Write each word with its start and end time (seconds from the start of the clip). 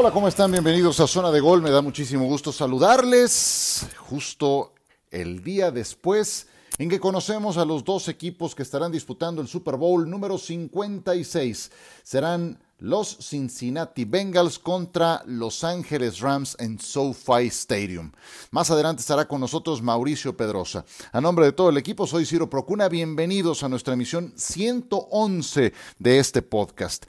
Hola, 0.00 0.12
¿cómo 0.12 0.28
están? 0.28 0.52
Bienvenidos 0.52 1.00
a 1.00 1.08
Zona 1.08 1.32
de 1.32 1.40
Gol. 1.40 1.60
Me 1.60 1.72
da 1.72 1.82
muchísimo 1.82 2.24
gusto 2.26 2.52
saludarles 2.52 3.84
justo 3.96 4.72
el 5.10 5.42
día 5.42 5.72
después 5.72 6.46
en 6.78 6.88
que 6.88 7.00
conocemos 7.00 7.56
a 7.56 7.64
los 7.64 7.82
dos 7.82 8.06
equipos 8.06 8.54
que 8.54 8.62
estarán 8.62 8.92
disputando 8.92 9.42
el 9.42 9.48
Super 9.48 9.74
Bowl 9.74 10.08
número 10.08 10.38
56. 10.38 11.72
Serán 12.04 12.60
los 12.78 13.18
Cincinnati 13.20 14.04
Bengals 14.04 14.60
contra 14.60 15.20
Los 15.26 15.64
Ángeles 15.64 16.20
Rams 16.20 16.56
en 16.60 16.78
SoFi 16.78 17.48
Stadium. 17.48 18.12
Más 18.52 18.70
adelante 18.70 19.00
estará 19.00 19.26
con 19.26 19.40
nosotros 19.40 19.82
Mauricio 19.82 20.36
Pedrosa. 20.36 20.84
A 21.10 21.20
nombre 21.20 21.46
de 21.46 21.52
todo 21.52 21.70
el 21.70 21.76
equipo, 21.76 22.06
soy 22.06 22.24
Ciro 22.24 22.48
Procuna. 22.48 22.88
Bienvenidos 22.88 23.64
a 23.64 23.68
nuestra 23.68 23.94
emisión 23.94 24.32
111 24.36 25.72
de 25.98 26.18
este 26.20 26.42
podcast. 26.42 27.06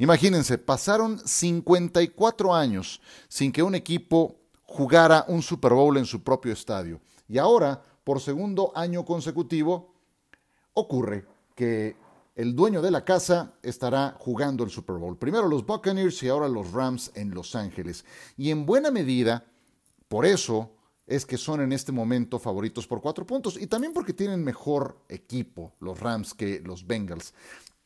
Imagínense, 0.00 0.56
pasaron 0.56 1.18
54 1.18 2.54
años 2.54 3.02
sin 3.28 3.52
que 3.52 3.62
un 3.62 3.74
equipo 3.74 4.34
jugara 4.62 5.26
un 5.28 5.42
Super 5.42 5.74
Bowl 5.74 5.98
en 5.98 6.06
su 6.06 6.22
propio 6.22 6.54
estadio. 6.54 7.02
Y 7.28 7.36
ahora, 7.36 7.82
por 8.02 8.18
segundo 8.18 8.72
año 8.74 9.04
consecutivo, 9.04 9.92
ocurre 10.72 11.26
que 11.54 11.96
el 12.34 12.56
dueño 12.56 12.80
de 12.80 12.90
la 12.90 13.04
casa 13.04 13.52
estará 13.62 14.16
jugando 14.18 14.64
el 14.64 14.70
Super 14.70 14.96
Bowl. 14.96 15.18
Primero 15.18 15.46
los 15.46 15.66
Buccaneers 15.66 16.22
y 16.22 16.28
ahora 16.30 16.48
los 16.48 16.72
Rams 16.72 17.10
en 17.14 17.34
Los 17.34 17.54
Ángeles. 17.54 18.06
Y 18.38 18.50
en 18.50 18.64
buena 18.64 18.90
medida, 18.90 19.44
por 20.08 20.24
eso 20.24 20.70
es 21.06 21.26
que 21.26 21.36
son 21.36 21.60
en 21.60 21.72
este 21.74 21.92
momento 21.92 22.38
favoritos 22.38 22.86
por 22.86 23.02
cuatro 23.02 23.26
puntos 23.26 23.60
y 23.60 23.66
también 23.66 23.92
porque 23.92 24.14
tienen 24.14 24.42
mejor 24.42 24.96
equipo 25.10 25.74
los 25.80 26.00
Rams 26.00 26.32
que 26.32 26.62
los 26.64 26.86
Bengals. 26.86 27.34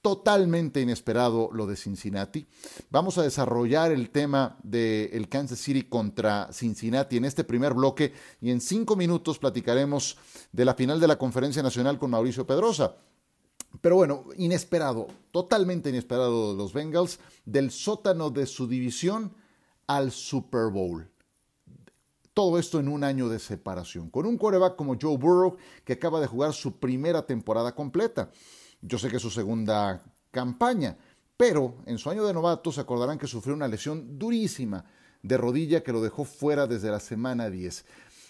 Totalmente 0.04 0.82
inesperado 0.82 1.48
lo 1.54 1.66
de 1.66 1.76
Cincinnati. 1.76 2.46
Vamos 2.90 3.16
a 3.16 3.22
desarrollar 3.22 3.90
el 3.90 4.10
tema 4.10 4.58
del 4.62 5.30
Kansas 5.30 5.58
City 5.58 5.84
contra 5.84 6.52
Cincinnati 6.52 7.16
en 7.16 7.24
este 7.24 7.42
primer 7.42 7.72
bloque 7.72 8.12
y 8.38 8.50
en 8.50 8.60
cinco 8.60 8.96
minutos 8.96 9.38
platicaremos 9.38 10.18
de 10.52 10.66
la 10.66 10.74
final 10.74 11.00
de 11.00 11.08
la 11.08 11.16
Conferencia 11.16 11.62
Nacional 11.62 11.98
con 11.98 12.10
Mauricio 12.10 12.46
Pedrosa. 12.46 12.96
Pero 13.80 13.96
bueno, 13.96 14.26
inesperado, 14.36 15.06
totalmente 15.30 15.88
inesperado 15.88 16.52
de 16.52 16.58
los 16.58 16.74
Bengals, 16.74 17.18
del 17.46 17.70
sótano 17.70 18.28
de 18.28 18.44
su 18.44 18.68
división 18.68 19.32
al 19.86 20.12
Super 20.12 20.70
Bowl. 20.70 21.10
Todo 22.34 22.58
esto 22.58 22.78
en 22.78 22.88
un 22.88 23.04
año 23.04 23.30
de 23.30 23.38
separación, 23.38 24.10
con 24.10 24.26
un 24.26 24.36
quarterback 24.36 24.76
como 24.76 24.98
Joe 25.00 25.16
Burrow 25.16 25.56
que 25.82 25.94
acaba 25.94 26.20
de 26.20 26.26
jugar 26.26 26.52
su 26.52 26.78
primera 26.78 27.24
temporada 27.24 27.74
completa. 27.74 28.30
Yo 28.86 28.98
sé 28.98 29.08
que 29.08 29.16
es 29.16 29.22
su 29.22 29.30
segunda 29.30 30.02
campaña, 30.30 30.98
pero 31.38 31.76
en 31.86 31.96
su 31.96 32.10
año 32.10 32.26
de 32.26 32.34
novato 32.34 32.70
se 32.70 32.82
acordarán 32.82 33.16
que 33.16 33.26
sufrió 33.26 33.54
una 33.54 33.66
lesión 33.66 34.18
durísima 34.18 34.84
de 35.22 35.38
rodilla 35.38 35.82
que 35.82 35.90
lo 35.90 36.02
dejó 36.02 36.24
fuera 36.24 36.66
desde 36.66 36.90
la 36.90 37.00
semana 37.00 37.48
10. 37.48 37.82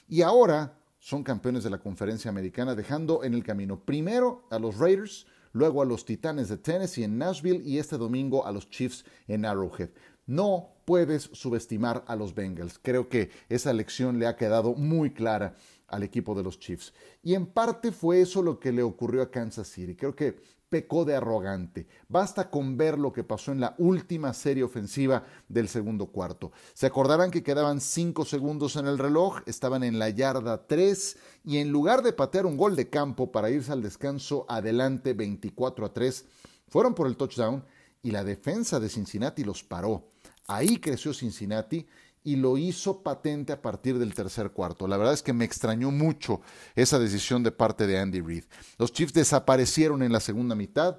Y 0.09 0.23
ahora 0.23 0.79
son 1.01 1.25
campeones 1.25 1.65
de 1.65 1.71
la 1.71 1.79
conferencia 1.79 2.31
americana, 2.31 2.77
dejando 2.77 3.25
en 3.25 3.35
el 3.35 3.43
camino 3.43 3.81
primero 3.81 4.47
a 4.49 4.61
los 4.61 4.79
Raiders, 4.79 5.27
luego 5.53 5.83
a 5.83 5.85
los 5.85 6.05
Titanes 6.05 6.49
de 6.49 6.57
Tennessee 6.57 7.03
en 7.03 7.19
Nashville 7.19 7.63
y 7.65 7.79
este 7.79 7.99
domingo 7.99 8.47
a 8.47 8.53
los 8.53 8.71
Chiefs 8.71 9.05
en 9.27 9.45
Arrowhead. 9.45 9.91
No 10.27 10.69
puedes 10.85 11.31
subestimar 11.33 12.05
a 12.07 12.15
los 12.15 12.33
Bengals. 12.33 12.79
Creo 12.81 13.09
que 13.09 13.31
esa 13.49 13.73
lección 13.73 14.21
le 14.21 14.29
ha 14.29 14.37
quedado 14.37 14.75
muy 14.75 15.13
clara 15.13 15.57
al 15.89 16.03
equipo 16.03 16.35
de 16.35 16.43
los 16.43 16.59
Chiefs. 16.59 16.93
Y 17.23 17.35
en 17.35 17.47
parte 17.47 17.93
fue 17.93 18.21
eso 18.21 18.43
lo 18.43 18.59
que 18.59 18.73
le 18.73 18.83
ocurrió 18.83 19.23
a 19.23 19.31
Kansas 19.31 19.69
City. 19.69 19.95
Creo 19.95 20.15
que 20.15 20.37
pecó 20.75 21.05
de 21.05 21.15
arrogante. 21.15 21.87
Basta 22.09 22.51
con 22.51 22.77
ver 22.77 22.99
lo 22.99 23.13
que 23.13 23.23
pasó 23.23 23.53
en 23.53 23.61
la 23.61 23.77
última 23.79 24.35
serie 24.35 24.65
ofensiva 24.65 25.23
del 25.49 25.69
segundo 25.69 26.07
cuarto. 26.07 26.51
Se 26.73 26.87
acordarán 26.87 27.31
que 27.31 27.45
quedaban 27.45 27.81
cinco 27.81 28.25
segundos 28.25 28.75
en 28.75 28.89
el 28.89 28.99
reloj, 28.99 29.41
estaban 29.47 29.85
en 29.85 30.01
la 30.01 30.09
yarda 30.09 30.67
3 30.67 31.17
y 31.45 31.59
en 31.59 31.71
lugar 31.71 32.03
de 32.03 32.13
patear 32.13 32.45
un 32.45 32.57
gol 32.57 32.75
de 32.75 32.91
campo 32.91 33.31
para 33.31 33.51
irse 33.51 33.71
al 33.71 33.83
descanso 33.83 34.47
adelante 34.49 35.13
24 35.13 35.87
a 35.87 35.93
3, 35.93 36.25
fueron 36.67 36.95
por 36.95 37.07
el 37.07 37.17
touchdown 37.17 37.65
y 38.03 38.11
la 38.11 38.25
defensa 38.25 38.81
de 38.81 38.89
Cincinnati 38.89 39.45
los 39.45 39.63
paró. 39.63 40.09
Ahí 40.49 40.79
creció 40.79 41.15
Cincinnati 41.15 41.87
y 42.25 42.37
lo 42.37 42.57
hizo 42.57 43.03
patente 43.03 43.53
a 43.53 43.61
partir 43.61 43.99
del 43.99 44.15
tercer 44.15 44.51
cuarto. 44.51 44.89
La 44.89 44.97
verdad 44.97 45.13
es 45.13 45.23
que 45.23 45.35
me 45.35 45.45
extrañó 45.45 45.91
mucho 45.91 46.41
esa 46.75 46.99
decisión 46.99 47.43
de 47.43 47.53
parte 47.53 47.87
de 47.87 47.99
Andy 47.99 48.23
Reid. 48.23 48.45
Los 48.79 48.93
Chiefs 48.93 49.13
desaparecieron 49.13 50.03
en 50.03 50.11
la 50.11 50.21
segunda 50.21 50.55
mitad. 50.55 50.99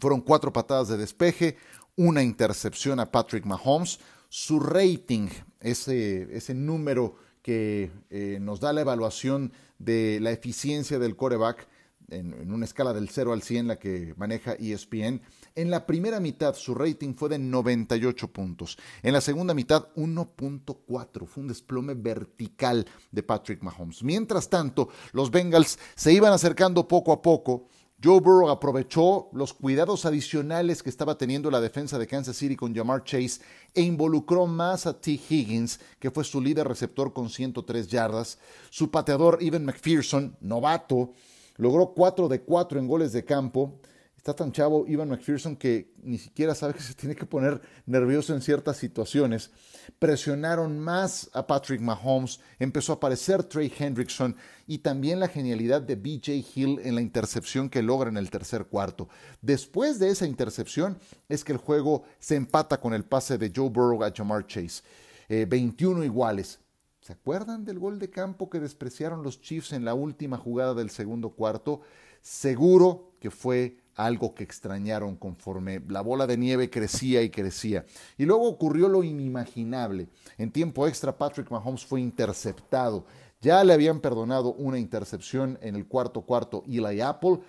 Fueron 0.00 0.22
cuatro 0.22 0.50
patadas 0.50 0.88
de 0.88 0.96
despeje, 0.96 1.58
una 1.96 2.22
intercepción 2.22 2.98
a 2.98 3.12
Patrick 3.12 3.44
Mahomes. 3.44 4.00
Su 4.30 4.58
rating, 4.58 5.28
ese, 5.60 6.34
ese 6.34 6.54
número 6.54 7.16
que 7.42 7.90
eh, 8.08 8.38
nos 8.40 8.60
da 8.60 8.72
la 8.72 8.80
evaluación 8.80 9.52
de 9.78 10.18
la 10.20 10.30
eficiencia 10.30 10.98
del 10.98 11.16
coreback, 11.16 11.68
en, 12.12 12.52
una 12.52 12.64
escala 12.64 12.92
del 12.92 13.08
0 13.08 13.32
al 13.32 13.42
100, 13.42 13.68
la 13.68 13.78
que 13.78 14.14
maneja 14.16 14.52
ESPN. 14.52 15.20
En 15.54 15.70
la 15.70 15.86
primera 15.86 16.20
mitad 16.20 16.54
su 16.54 16.74
rating 16.74 17.14
fue 17.14 17.28
de 17.28 17.38
98 17.38 18.28
puntos. 18.32 18.78
En 19.02 19.12
la 19.12 19.20
segunda 19.20 19.54
mitad 19.54 19.88
1.4. 19.96 21.26
Fue 21.26 21.42
un 21.42 21.48
desplome 21.48 21.94
vertical 21.94 22.86
de 23.10 23.22
Patrick 23.22 23.62
Mahomes. 23.62 24.02
Mientras 24.02 24.48
tanto, 24.48 24.88
los 25.12 25.30
Bengals 25.30 25.78
se 25.94 26.12
iban 26.12 26.32
acercando 26.32 26.86
poco 26.86 27.12
a 27.12 27.22
poco. 27.22 27.68
Joe 28.04 28.20
Burrow 28.20 28.50
aprovechó 28.50 29.28
los 29.32 29.54
cuidados 29.54 30.06
adicionales 30.06 30.82
que 30.82 30.90
estaba 30.90 31.16
teniendo 31.16 31.52
la 31.52 31.60
defensa 31.60 32.00
de 32.00 32.08
Kansas 32.08 32.36
City 32.36 32.56
con 32.56 32.74
Jamar 32.74 33.04
Chase 33.04 33.40
e 33.74 33.82
involucró 33.82 34.48
más 34.48 34.86
a 34.86 35.00
T. 35.00 35.12
Higgins, 35.12 35.78
que 36.00 36.10
fue 36.10 36.24
su 36.24 36.40
líder 36.40 36.66
receptor 36.66 37.12
con 37.12 37.30
103 37.30 37.86
yardas. 37.86 38.38
Su 38.70 38.90
pateador, 38.90 39.38
Evan 39.40 39.64
McPherson, 39.66 40.36
novato, 40.40 41.12
Logró 41.56 41.92
4 41.94 42.28
de 42.28 42.42
4 42.42 42.78
en 42.78 42.88
goles 42.88 43.12
de 43.12 43.24
campo. 43.24 43.80
Está 44.16 44.34
tan 44.34 44.52
chavo 44.52 44.84
Ivan 44.86 45.08
McPherson 45.08 45.56
que 45.56 45.92
ni 46.00 46.16
siquiera 46.16 46.54
sabe 46.54 46.74
que 46.76 46.80
se 46.80 46.94
tiene 46.94 47.16
que 47.16 47.26
poner 47.26 47.60
nervioso 47.86 48.32
en 48.32 48.40
ciertas 48.40 48.76
situaciones. 48.76 49.50
Presionaron 49.98 50.78
más 50.78 51.28
a 51.32 51.44
Patrick 51.44 51.80
Mahomes, 51.80 52.38
empezó 52.60 52.92
a 52.92 52.96
aparecer 52.96 53.42
Trey 53.42 53.72
Hendrickson 53.76 54.36
y 54.68 54.78
también 54.78 55.18
la 55.18 55.26
genialidad 55.26 55.82
de 55.82 55.96
BJ 55.96 56.44
Hill 56.54 56.80
en 56.84 56.94
la 56.94 57.00
intercepción 57.00 57.68
que 57.68 57.82
logra 57.82 58.10
en 58.10 58.16
el 58.16 58.30
tercer 58.30 58.66
cuarto. 58.66 59.08
Después 59.40 59.98
de 59.98 60.10
esa 60.10 60.24
intercepción 60.24 60.98
es 61.28 61.42
que 61.42 61.50
el 61.50 61.58
juego 61.58 62.04
se 62.20 62.36
empata 62.36 62.78
con 62.78 62.94
el 62.94 63.04
pase 63.04 63.38
de 63.38 63.52
Joe 63.54 63.70
Burrow 63.70 64.04
a 64.04 64.12
Jamar 64.14 64.46
Chase. 64.46 64.82
21 65.28 66.02
eh, 66.02 66.06
iguales. 66.06 66.60
¿Se 67.02 67.14
acuerdan 67.14 67.64
del 67.64 67.80
gol 67.80 67.98
de 67.98 68.10
campo 68.10 68.48
que 68.48 68.60
despreciaron 68.60 69.24
los 69.24 69.40
Chiefs 69.40 69.72
en 69.72 69.84
la 69.84 69.92
última 69.92 70.38
jugada 70.38 70.72
del 70.72 70.88
segundo 70.88 71.30
cuarto? 71.30 71.80
Seguro 72.20 73.10
que 73.18 73.32
fue 73.32 73.78
algo 73.96 74.36
que 74.36 74.44
extrañaron 74.44 75.16
conforme 75.16 75.82
la 75.88 76.00
bola 76.00 76.28
de 76.28 76.36
nieve 76.36 76.70
crecía 76.70 77.20
y 77.22 77.30
crecía. 77.30 77.84
Y 78.16 78.24
luego 78.24 78.48
ocurrió 78.48 78.88
lo 78.88 79.02
inimaginable. 79.02 80.10
En 80.38 80.52
tiempo 80.52 80.86
extra, 80.86 81.18
Patrick 81.18 81.50
Mahomes 81.50 81.84
fue 81.84 82.00
interceptado. 82.00 83.04
Ya 83.40 83.64
le 83.64 83.72
habían 83.72 83.98
perdonado 83.98 84.52
una 84.52 84.78
intercepción 84.78 85.58
en 85.60 85.74
el 85.74 85.88
cuarto 85.88 86.20
cuarto 86.20 86.62
Eli 86.68 87.00
Apple, 87.00 87.40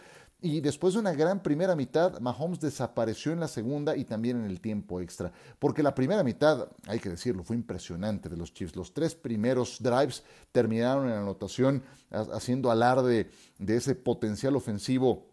y 0.44 0.60
después 0.60 0.94
de 0.94 1.00
una 1.00 1.14
gran 1.14 1.42
primera 1.42 1.74
mitad, 1.74 2.20
Mahomes 2.20 2.60
desapareció 2.60 3.32
en 3.32 3.40
la 3.40 3.48
segunda 3.48 3.96
y 3.96 4.04
también 4.04 4.36
en 4.44 4.44
el 4.44 4.60
tiempo 4.60 5.00
extra. 5.00 5.32
Porque 5.58 5.82
la 5.82 5.96
primera 5.96 6.22
mitad, 6.22 6.68
hay 6.86 7.00
que 7.00 7.10
decirlo, 7.10 7.46
fue 7.46 7.56
impresionante 7.56 8.28
de 8.28 8.36
los 8.36 8.54
Chiefs. 8.54 8.76
Los 8.76 8.94
tres 8.94 9.16
primeros 9.16 9.82
drives 9.82 10.22
terminaron 10.52 11.08
en 11.08 11.14
anotación 11.14 11.82
haciendo 12.12 12.72
alarde 12.72 13.30
de 13.58 13.76
ese 13.78 13.96
potencial 13.96 14.58
ofensivo 14.58 15.30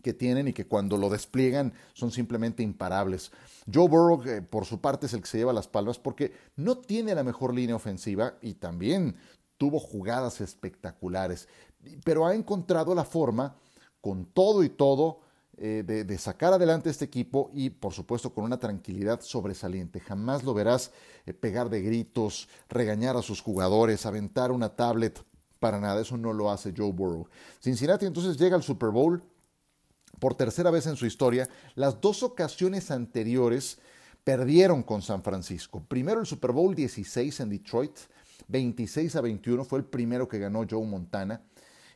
que 0.00 0.14
tienen 0.14 0.46
y 0.46 0.52
que 0.52 0.68
cuando 0.68 0.96
lo 0.96 1.10
despliegan 1.10 1.72
son 1.92 2.12
simplemente 2.12 2.62
imparables. 2.62 3.32
Joe 3.72 3.88
Burrow, 3.88 4.22
por 4.48 4.64
su 4.64 4.80
parte, 4.80 5.06
es 5.06 5.12
el 5.14 5.22
que 5.22 5.26
se 5.26 5.38
lleva 5.38 5.52
las 5.52 5.66
palmas 5.66 5.98
porque 5.98 6.32
no 6.54 6.78
tiene 6.78 7.16
la 7.16 7.24
mejor 7.24 7.52
línea 7.52 7.74
ofensiva 7.74 8.34
y 8.40 8.54
también 8.54 9.16
tuvo 9.58 9.80
jugadas 9.80 10.40
espectaculares, 10.40 11.48
pero 12.04 12.26
ha 12.26 12.34
encontrado 12.34 12.94
la 12.94 13.04
forma 13.04 13.56
con 14.06 14.24
todo 14.24 14.62
y 14.62 14.68
todo 14.68 15.18
eh, 15.56 15.82
de, 15.84 16.16
sacar 16.16 16.52
adelante 16.52 16.88
este 16.88 17.04
equipo 17.04 17.50
y 17.52 17.70
por 17.70 17.92
supuesto 17.92 18.32
con 18.32 18.44
una 18.44 18.56
tranquilidad 18.56 19.20
sobresaliente. 19.20 19.98
Jamás 19.98 20.44
lo 20.44 20.54
verás 20.54 20.92
eh, 21.26 21.32
pegar 21.32 21.70
de 21.70 21.82
gritos, 21.82 22.48
regañar 22.68 23.16
a 23.16 23.22
sus 23.22 23.40
jugadores, 23.40 24.06
aventar 24.06 24.52
una 24.52 24.68
tablet. 24.68 25.20
Para 25.58 25.80
nada, 25.80 26.02
eso 26.02 26.16
no 26.16 26.32
lo 26.32 26.52
hace 26.52 26.72
Joe 26.76 26.92
Burrow. 26.92 27.26
Cincinnati 27.60 28.06
entonces 28.06 28.36
llega 28.36 28.54
al 28.54 28.62
Super 28.62 28.90
Bowl 28.90 29.24
por 30.20 30.36
tercera 30.36 30.70
vez 30.70 30.86
en 30.86 30.94
su 30.94 31.04
historia. 31.04 31.48
Las 31.74 32.00
dos 32.00 32.22
ocasiones 32.22 32.92
anteriores 32.92 33.80
perdieron 34.22 34.84
con 34.84 35.02
San 35.02 35.24
Francisco. 35.24 35.82
Primero 35.82 36.20
el 36.20 36.26
Super 36.26 36.52
Bowl 36.52 36.76
16 36.76 37.40
en 37.40 37.48
Detroit, 37.48 37.98
26 38.46 39.16
a 39.16 39.20
21 39.20 39.64
fue 39.64 39.80
el 39.80 39.84
primero 39.84 40.28
que 40.28 40.38
ganó 40.38 40.64
Joe 40.70 40.86
Montana. 40.86 41.42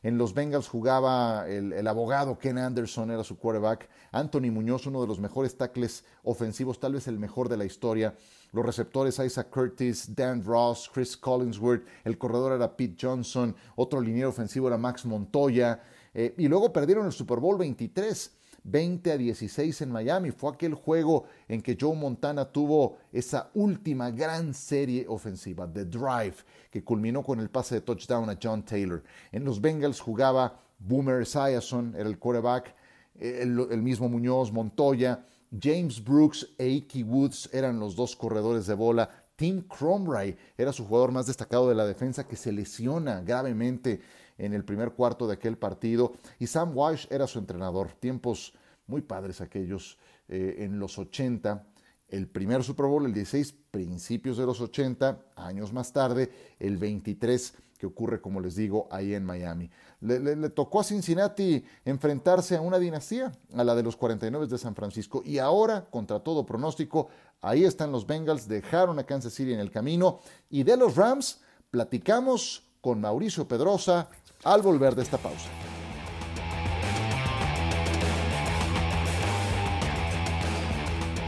En 0.03 0.17
los 0.17 0.33
Bengals 0.33 0.67
jugaba 0.67 1.47
el, 1.47 1.87
abogado 1.87 2.39
Ken 2.39 2.57
Anderson, 2.57 3.11
era 3.11 3.23
su 3.23 3.37
quarterback. 3.37 3.87
Anthony 4.11 4.51
Muñoz, 4.51 4.87
uno 4.87 5.01
de 5.01 5.07
los 5.07 5.19
mejores 5.19 5.55
tackles 5.55 6.03
ofensivos, 6.23 6.79
tal 6.79 6.93
vez 6.93 7.07
el 7.07 7.19
mejor 7.19 7.49
de 7.49 7.57
la 7.57 7.65
historia. 7.65 8.15
Los 8.51 8.65
receptores 8.65 9.19
Isaac 9.19 9.49
Curtis, 9.51 10.15
Dan 10.15 10.43
Ross, 10.43 10.89
Chris 10.91 11.15
Collinsworth. 11.15 11.85
El 12.03 12.17
corredor 12.17 12.53
era 12.53 12.75
Pete 12.75 12.97
Johnson. 12.99 13.55
Otro 13.75 14.01
liniero 14.01 14.29
ofensivo 14.29 14.67
era 14.67 14.77
Max 14.77 15.05
Montoya. 15.05 15.81
Eh, 16.13 16.33
y 16.37 16.47
luego 16.47 16.73
perdieron 16.73 17.05
el 17.05 17.11
Super 17.11 17.39
Bowl 17.39 17.57
23 17.57 18.40
20 18.63 19.11
a 19.11 19.17
16 19.17 19.81
en 19.81 19.91
Miami. 19.91 20.31
Fue 20.31 20.51
aquel 20.51 20.73
juego 20.73 21.25
en 21.47 21.61
que 21.61 21.77
Joe 21.79 21.95
Montana 21.95 22.45
tuvo 22.45 22.97
esa 23.11 23.49
última 23.53 24.11
gran 24.11 24.53
serie 24.53 25.05
ofensiva, 25.07 25.71
The 25.71 25.85
Drive, 25.85 26.35
que 26.69 26.83
culminó 26.83 27.23
con 27.23 27.39
el 27.39 27.49
pase 27.49 27.75
de 27.75 27.81
touchdown 27.81 28.29
a 28.29 28.37
John 28.41 28.63
Taylor. 28.63 29.03
En 29.31 29.43
los 29.43 29.59
Bengals 29.59 29.99
jugaba 29.99 30.59
Boomer 30.79 31.21
Esiason, 31.21 31.95
era 31.95 32.07
el 32.07 32.17
quarterback, 32.17 32.75
el, 33.19 33.67
el 33.71 33.81
mismo 33.81 34.09
Muñoz, 34.09 34.51
Montoya, 34.51 35.25
James 35.59 36.01
Brooks 36.01 36.47
e 36.57 36.67
Icky 36.67 37.03
Woods 37.03 37.49
eran 37.51 37.79
los 37.79 37.95
dos 37.95 38.15
corredores 38.15 38.67
de 38.67 38.73
bola. 38.73 39.09
Tim 39.35 39.63
Cromray 39.67 40.37
era 40.57 40.71
su 40.71 40.85
jugador 40.85 41.11
más 41.11 41.25
destacado 41.25 41.67
de 41.67 41.75
la 41.75 41.85
defensa 41.85 42.27
que 42.27 42.35
se 42.35 42.51
lesiona 42.51 43.21
gravemente 43.21 44.01
en 44.41 44.53
el 44.53 44.65
primer 44.65 44.91
cuarto 44.93 45.27
de 45.27 45.35
aquel 45.35 45.55
partido. 45.57 46.13
Y 46.39 46.47
Sam 46.47 46.75
Walsh 46.75 47.05
era 47.11 47.27
su 47.27 47.37
entrenador. 47.37 47.91
Tiempos 47.99 48.53
muy 48.87 49.01
padres 49.01 49.39
aquellos 49.39 49.99
eh, 50.27 50.55
en 50.59 50.79
los 50.79 50.97
80. 50.97 51.63
El 52.09 52.27
primer 52.27 52.63
Super 52.63 52.87
Bowl, 52.87 53.05
el 53.05 53.13
16, 53.13 53.53
principios 53.69 54.37
de 54.37 54.45
los 54.45 54.59
80, 54.59 55.19
años 55.35 55.71
más 55.71 55.93
tarde, 55.93 56.31
el 56.59 56.77
23, 56.77 57.53
que 57.77 57.85
ocurre, 57.85 58.19
como 58.19 58.41
les 58.41 58.55
digo, 58.55 58.87
ahí 58.91 59.13
en 59.13 59.23
Miami. 59.23 59.69
Le, 60.01 60.19
le, 60.19 60.49
tocó 60.49 60.81
a 60.81 60.83
Cincinnati 60.83 61.63
enfrentarse 61.85 62.57
a 62.57 62.61
una 62.61 62.79
dinastía, 62.79 63.31
a 63.53 63.63
la 63.63 63.75
de 63.75 63.83
los 63.83 63.95
49 63.95 64.47
de 64.47 64.57
San 64.57 64.75
Francisco, 64.75 65.21
y 65.23 65.37
ahora, 65.37 65.85
contra 65.89 66.19
todo 66.19 66.45
pronóstico, 66.45 67.07
ahí 67.41 67.63
están 67.63 67.91
los 67.91 68.05
Bengals, 68.05 68.47
dejaron 68.47 68.99
a 68.99 69.05
Kansas 69.05 69.33
City 69.33 69.53
en 69.53 69.59
el 69.59 69.71
camino, 69.71 70.19
y 70.49 70.63
de 70.63 70.75
los 70.75 70.95
Rams 70.95 71.41
platicamos 71.69 72.67
con 72.81 72.99
Mauricio 72.99 73.47
Pedrosa, 73.47 74.09
al 74.43 74.61
volver 74.61 74.95
de 74.95 75.03
esta 75.03 75.17
pausa. 75.17 75.49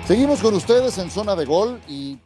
Seguimos 0.06 0.42
con 0.42 0.54
ustedes 0.54 0.98
en 0.98 1.10
zona 1.10 1.34
de 1.36 1.46
gol 1.46 1.80
y 1.88 2.20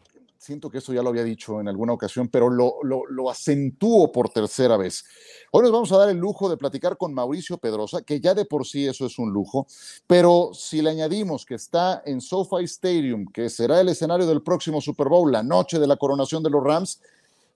siento 0.47 0.69
que 0.69 0.77
eso 0.77 0.93
ya 0.93 1.03
lo 1.03 1.09
había 1.09 1.23
dicho 1.23 1.59
en 1.59 1.67
alguna 1.67 1.93
ocasión, 1.93 2.29
pero 2.29 2.49
lo, 2.49 2.77
lo, 2.81 3.29
acentúo 3.29 4.11
por 4.13 4.29
tercera 4.29 4.77
vez. 4.77 5.03
Hoy 5.51 5.63
nos 5.63 5.71
vamos 5.71 5.91
a 5.91 5.97
dar 5.97 6.09
el 6.09 6.17
lujo 6.17 6.49
de 6.49 6.55
platicar 6.55 6.97
con 6.97 7.13
Mauricio 7.13 7.57
Pedrosa, 7.57 8.01
que 8.01 8.21
ya 8.21 8.33
de 8.33 8.45
por 8.45 8.65
sí 8.65 8.87
eso 8.87 9.05
es 9.05 9.19
un 9.19 9.31
lujo, 9.31 9.67
pero 10.07 10.51
si 10.53 10.81
le 10.81 10.89
añadimos 10.89 11.45
que 11.45 11.55
está 11.55 12.01
en 12.05 12.21
SoFi 12.21 12.63
Stadium, 12.63 13.25
que 13.27 13.49
será 13.49 13.81
el 13.81 13.89
escenario 13.89 14.25
del 14.25 14.41
próximo 14.41 14.79
Super 14.79 15.09
Bowl, 15.09 15.31
la 15.31 15.43
noche 15.43 15.79
de 15.79 15.87
la 15.87 15.97
coronación 15.97 16.41
de 16.41 16.49
los 16.49 16.63
Rams, 16.63 17.01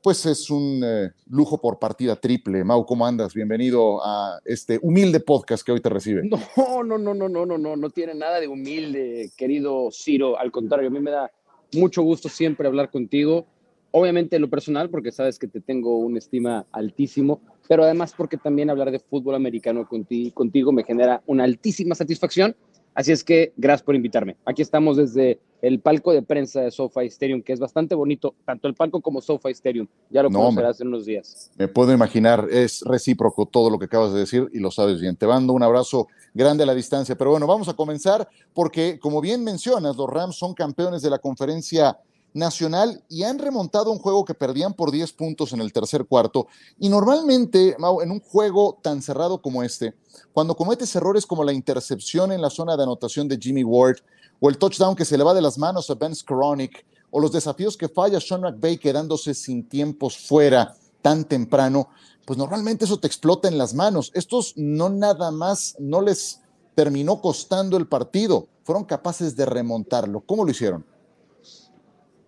pues 0.01 0.25
es 0.25 0.49
un 0.49 0.81
eh, 0.83 1.11
lujo 1.29 1.59
por 1.59 1.77
partida 1.77 2.15
triple. 2.15 2.63
Mau, 2.63 2.85
¿cómo 2.85 3.05
andas? 3.05 3.33
Bienvenido 3.33 4.03
a 4.03 4.39
este 4.45 4.79
humilde 4.81 5.19
podcast 5.19 5.63
que 5.63 5.71
hoy 5.71 5.79
te 5.79 5.89
recibe. 5.89 6.23
No, 6.57 6.83
no, 6.83 6.97
no, 6.97 7.13
no, 7.13 7.29
no, 7.29 7.45
no, 7.45 7.57
no, 7.57 7.75
no 7.75 7.89
tiene 7.91 8.15
nada 8.15 8.39
de 8.39 8.47
humilde, 8.47 9.31
querido 9.37 9.89
Ciro. 9.91 10.37
Al 10.39 10.51
contrario, 10.51 10.87
a 10.87 10.91
mí 10.91 10.99
me 10.99 11.11
da 11.11 11.31
mucho 11.73 12.01
gusto 12.01 12.27
siempre 12.29 12.67
hablar 12.67 12.89
contigo. 12.89 13.45
Obviamente 13.91 14.39
lo 14.39 14.49
personal, 14.49 14.89
porque 14.89 15.11
sabes 15.11 15.37
que 15.37 15.47
te 15.47 15.61
tengo 15.61 15.97
una 15.97 16.17
estima 16.17 16.65
altísimo, 16.71 17.41
pero 17.67 17.83
además 17.83 18.13
porque 18.17 18.37
también 18.37 18.69
hablar 18.69 18.89
de 18.89 18.99
fútbol 18.99 19.35
americano 19.35 19.87
contigo 19.87 20.71
me 20.71 20.83
genera 20.83 21.21
una 21.27 21.43
altísima 21.43 21.93
satisfacción 21.93 22.55
Así 22.93 23.11
es 23.11 23.23
que 23.23 23.53
gracias 23.55 23.83
por 23.83 23.95
invitarme. 23.95 24.35
Aquí 24.45 24.61
estamos 24.61 24.97
desde 24.97 25.39
el 25.61 25.79
palco 25.79 26.11
de 26.11 26.23
prensa 26.23 26.61
de 26.61 26.71
SoFi 26.71 27.05
Stadium, 27.05 27.41
que 27.41 27.53
es 27.53 27.59
bastante 27.59 27.95
bonito, 27.95 28.33
tanto 28.45 28.67
el 28.67 28.73
palco 28.73 28.99
como 28.99 29.21
SoFi 29.21 29.51
Stadium. 29.51 29.87
Ya 30.09 30.23
lo 30.23 30.29
conocerás 30.29 30.81
en 30.81 30.87
unos 30.87 31.05
días. 31.05 31.51
Me 31.55 31.67
puedo 31.67 31.93
imaginar, 31.93 32.47
es 32.49 32.81
recíproco 32.81 33.45
todo 33.45 33.69
lo 33.69 33.77
que 33.79 33.85
acabas 33.85 34.11
de 34.13 34.19
decir 34.19 34.49
y 34.53 34.59
lo 34.59 34.71
sabes 34.71 34.99
bien. 34.99 35.15
Te 35.15 35.27
mando 35.27 35.53
un 35.53 35.63
abrazo 35.63 36.07
grande 36.33 36.63
a 36.63 36.65
la 36.65 36.75
distancia. 36.75 37.15
Pero 37.15 37.31
bueno, 37.31 37.47
vamos 37.47 37.69
a 37.69 37.73
comenzar 37.73 38.27
porque, 38.53 38.99
como 38.99 39.21
bien 39.21 39.43
mencionas, 39.43 39.95
los 39.95 40.09
Rams 40.09 40.35
son 40.35 40.53
campeones 40.53 41.01
de 41.01 41.09
la 41.09 41.19
conferencia 41.19 41.97
nacional 42.33 43.03
y 43.09 43.23
han 43.23 43.39
remontado 43.39 43.91
un 43.91 43.99
juego 43.99 44.25
que 44.25 44.33
perdían 44.33 44.73
por 44.73 44.91
10 44.91 45.13
puntos 45.13 45.53
en 45.53 45.61
el 45.61 45.73
tercer 45.73 46.05
cuarto. 46.05 46.47
Y 46.79 46.89
normalmente, 46.89 47.75
en 47.75 48.11
un 48.11 48.19
juego 48.19 48.79
tan 48.81 49.01
cerrado 49.01 49.41
como 49.41 49.63
este, 49.63 49.93
cuando 50.33 50.55
cometes 50.55 50.95
errores 50.95 51.25
como 51.25 51.43
la 51.43 51.53
intercepción 51.53 52.31
en 52.31 52.41
la 52.41 52.49
zona 52.49 52.77
de 52.77 52.83
anotación 52.83 53.27
de 53.27 53.37
Jimmy 53.37 53.63
Ward, 53.63 53.97
o 54.39 54.49
el 54.49 54.57
touchdown 54.57 54.95
que 54.95 55.05
se 55.05 55.17
le 55.17 55.23
va 55.23 55.33
de 55.33 55.41
las 55.41 55.57
manos 55.57 55.89
a 55.89 55.95
Ben 55.95 56.15
Skoranek, 56.15 56.85
o 57.11 57.19
los 57.19 57.31
desafíos 57.31 57.77
que 57.77 57.89
falla 57.89 58.19
Sean 58.19 58.41
McVay 58.41 58.77
quedándose 58.77 59.33
sin 59.33 59.67
tiempos 59.67 60.17
fuera 60.17 60.75
tan 61.01 61.25
temprano, 61.25 61.89
pues 62.25 62.37
normalmente 62.37 62.85
eso 62.85 62.97
te 62.97 63.07
explota 63.07 63.47
en 63.47 63.57
las 63.57 63.73
manos. 63.73 64.11
Estos 64.13 64.53
no 64.55 64.89
nada 64.89 65.31
más, 65.31 65.75
no 65.79 66.01
les 66.01 66.39
terminó 66.75 67.19
costando 67.21 67.77
el 67.77 67.87
partido, 67.87 68.47
fueron 68.63 68.85
capaces 68.85 69.35
de 69.35 69.45
remontarlo. 69.45 70.21
¿Cómo 70.21 70.45
lo 70.45 70.51
hicieron? 70.51 70.85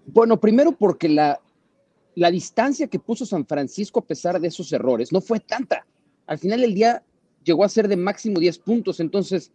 Bueno, 0.05 0.39
primero 0.39 0.73
porque 0.73 1.09
la, 1.09 1.39
la 2.15 2.31
distancia 2.31 2.88
que 2.88 3.00
puso 3.00 3.25
San 3.25 3.45
Francisco 3.45 4.00
a 4.00 4.05
pesar 4.05 4.39
de 4.39 4.47
esos 4.47 4.71
errores 4.71 5.11
no 5.11 5.21
fue 5.21 5.39
tanta. 5.39 5.85
Al 6.27 6.38
final 6.38 6.61
del 6.61 6.73
día 6.73 7.03
llegó 7.44 7.63
a 7.63 7.69
ser 7.69 7.88
de 7.88 7.97
máximo 7.97 8.39
10 8.39 8.59
puntos. 8.59 9.00
Entonces, 9.00 9.51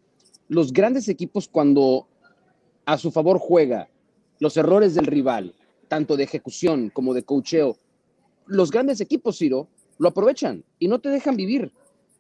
los 0.49 0.73
grandes 0.73 1.09
equipos 1.09 1.49
cuando 1.49 2.07
a 2.87 2.99
su 2.99 3.11
favor 3.11 3.39
juega 3.39 3.89
los 4.41 4.57
errores 4.57 4.95
del 4.95 5.07
rival, 5.07 5.55
tanto 5.89 6.17
de 6.17 6.25
ejecución 6.25 6.91
como 6.91 7.15
de 7.15 7.23
cocheo, 7.23 7.77
los 8.47 8.71
grandes 8.71 9.01
equipos, 9.01 9.39
Ciro, 9.39 9.69
lo 9.99 10.09
aprovechan 10.09 10.65
y 10.79 10.89
no 10.89 11.01
te 11.01 11.11
dejan 11.11 11.37
vivir. 11.37 11.73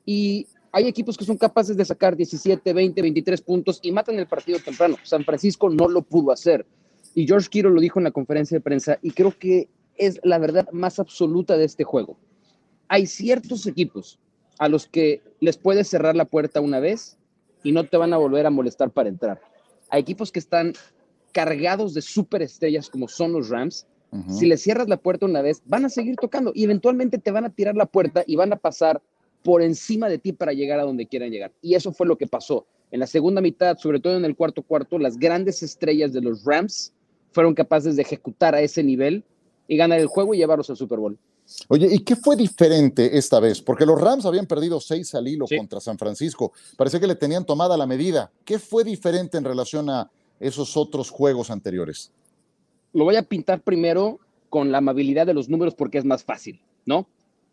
Y 0.04 0.46
hay 0.72 0.86
equipos 0.86 1.16
que 1.16 1.24
son 1.24 1.38
capaces 1.38 1.76
de 1.76 1.84
sacar 1.84 2.16
17, 2.16 2.72
20, 2.72 3.00
23 3.00 3.40
puntos 3.40 3.78
y 3.82 3.92
matan 3.92 4.18
el 4.18 4.26
partido 4.26 4.58
temprano. 4.58 4.96
San 5.02 5.24
Francisco 5.24 5.70
no 5.70 5.88
lo 5.88 6.02
pudo 6.02 6.32
hacer. 6.32 6.66
Y 7.14 7.26
George 7.26 7.48
Kiro 7.48 7.70
lo 7.70 7.80
dijo 7.80 7.98
en 7.98 8.04
la 8.04 8.10
conferencia 8.10 8.56
de 8.56 8.62
prensa 8.62 8.98
y 9.02 9.10
creo 9.10 9.36
que 9.36 9.68
es 9.96 10.20
la 10.22 10.38
verdad 10.38 10.68
más 10.72 10.98
absoluta 10.98 11.56
de 11.56 11.64
este 11.64 11.84
juego. 11.84 12.16
Hay 12.88 13.06
ciertos 13.06 13.66
equipos 13.66 14.18
a 14.58 14.68
los 14.68 14.86
que 14.86 15.22
les 15.40 15.56
puedes 15.56 15.88
cerrar 15.88 16.16
la 16.16 16.24
puerta 16.24 16.60
una 16.60 16.80
vez 16.80 17.18
y 17.62 17.72
no 17.72 17.84
te 17.84 17.96
van 17.96 18.12
a 18.12 18.16
volver 18.16 18.46
a 18.46 18.50
molestar 18.50 18.90
para 18.90 19.08
entrar. 19.08 19.40
Hay 19.90 20.00
equipos 20.00 20.32
que 20.32 20.38
están 20.38 20.72
cargados 21.32 21.94
de 21.94 22.02
superestrellas 22.02 22.88
como 22.88 23.08
son 23.08 23.32
los 23.32 23.48
Rams. 23.48 23.86
Si 24.30 24.46
les 24.46 24.62
cierras 24.62 24.88
la 24.88 24.96
puerta 24.96 25.26
una 25.26 25.42
vez, 25.42 25.60
van 25.66 25.84
a 25.84 25.90
seguir 25.90 26.16
tocando 26.16 26.50
y 26.54 26.64
eventualmente 26.64 27.18
te 27.18 27.30
van 27.30 27.44
a 27.44 27.50
tirar 27.50 27.76
la 27.76 27.84
puerta 27.84 28.24
y 28.26 28.36
van 28.36 28.52
a 28.54 28.56
pasar 28.56 29.02
por 29.44 29.60
encima 29.60 30.08
de 30.08 30.16
ti 30.18 30.32
para 30.32 30.54
llegar 30.54 30.80
a 30.80 30.84
donde 30.84 31.06
quieran 31.06 31.30
llegar. 31.30 31.52
Y 31.60 31.74
eso 31.74 31.92
fue 31.92 32.06
lo 32.06 32.16
que 32.16 32.26
pasó. 32.26 32.66
En 32.90 33.00
la 33.00 33.06
segunda 33.06 33.42
mitad, 33.42 33.76
sobre 33.76 34.00
todo 34.00 34.16
en 34.16 34.24
el 34.24 34.34
cuarto 34.34 34.62
cuarto, 34.62 34.98
las 34.98 35.18
grandes 35.18 35.62
estrellas 35.62 36.14
de 36.14 36.22
los 36.22 36.42
Rams 36.44 36.94
fueron 37.38 37.54
capaces 37.54 37.94
de 37.94 38.02
ejecutar 38.02 38.56
a 38.56 38.60
ese 38.60 38.82
nivel 38.82 39.22
y 39.68 39.76
ganar 39.76 40.00
el 40.00 40.08
juego 40.08 40.34
y 40.34 40.38
llevarlos 40.38 40.68
al 40.70 40.76
Super 40.76 40.98
Bowl. 40.98 41.16
Oye, 41.68 41.86
¿y 41.88 42.00
qué 42.00 42.16
fue 42.16 42.34
diferente 42.34 43.16
esta 43.16 43.38
vez? 43.38 43.62
Porque 43.62 43.86
los 43.86 44.00
Rams 44.00 44.26
habían 44.26 44.46
perdido 44.46 44.80
seis 44.80 45.14
al 45.14 45.28
hilo 45.28 45.46
contra 45.46 45.78
San 45.78 45.96
Francisco. 45.96 46.50
Parece 46.76 46.98
que 46.98 47.06
le 47.06 47.14
tenían 47.14 47.46
tomada 47.46 47.76
la 47.76 47.86
medida. 47.86 48.32
¿Qué 48.44 48.58
fue 48.58 48.82
diferente 48.82 49.38
en 49.38 49.44
relación 49.44 49.88
a 49.88 50.10
esos 50.40 50.76
otros 50.76 51.10
juegos 51.10 51.48
anteriores? 51.52 52.10
Lo 52.92 53.04
voy 53.04 53.14
a 53.14 53.22
pintar 53.22 53.60
primero 53.60 54.18
con 54.48 54.72
la 54.72 54.78
amabilidad 54.78 55.24
de 55.24 55.34
los 55.34 55.48
números 55.48 55.76
porque 55.76 55.98
es 55.98 56.04
más 56.04 56.24
fácil, 56.24 56.60
¿no? 56.86 57.06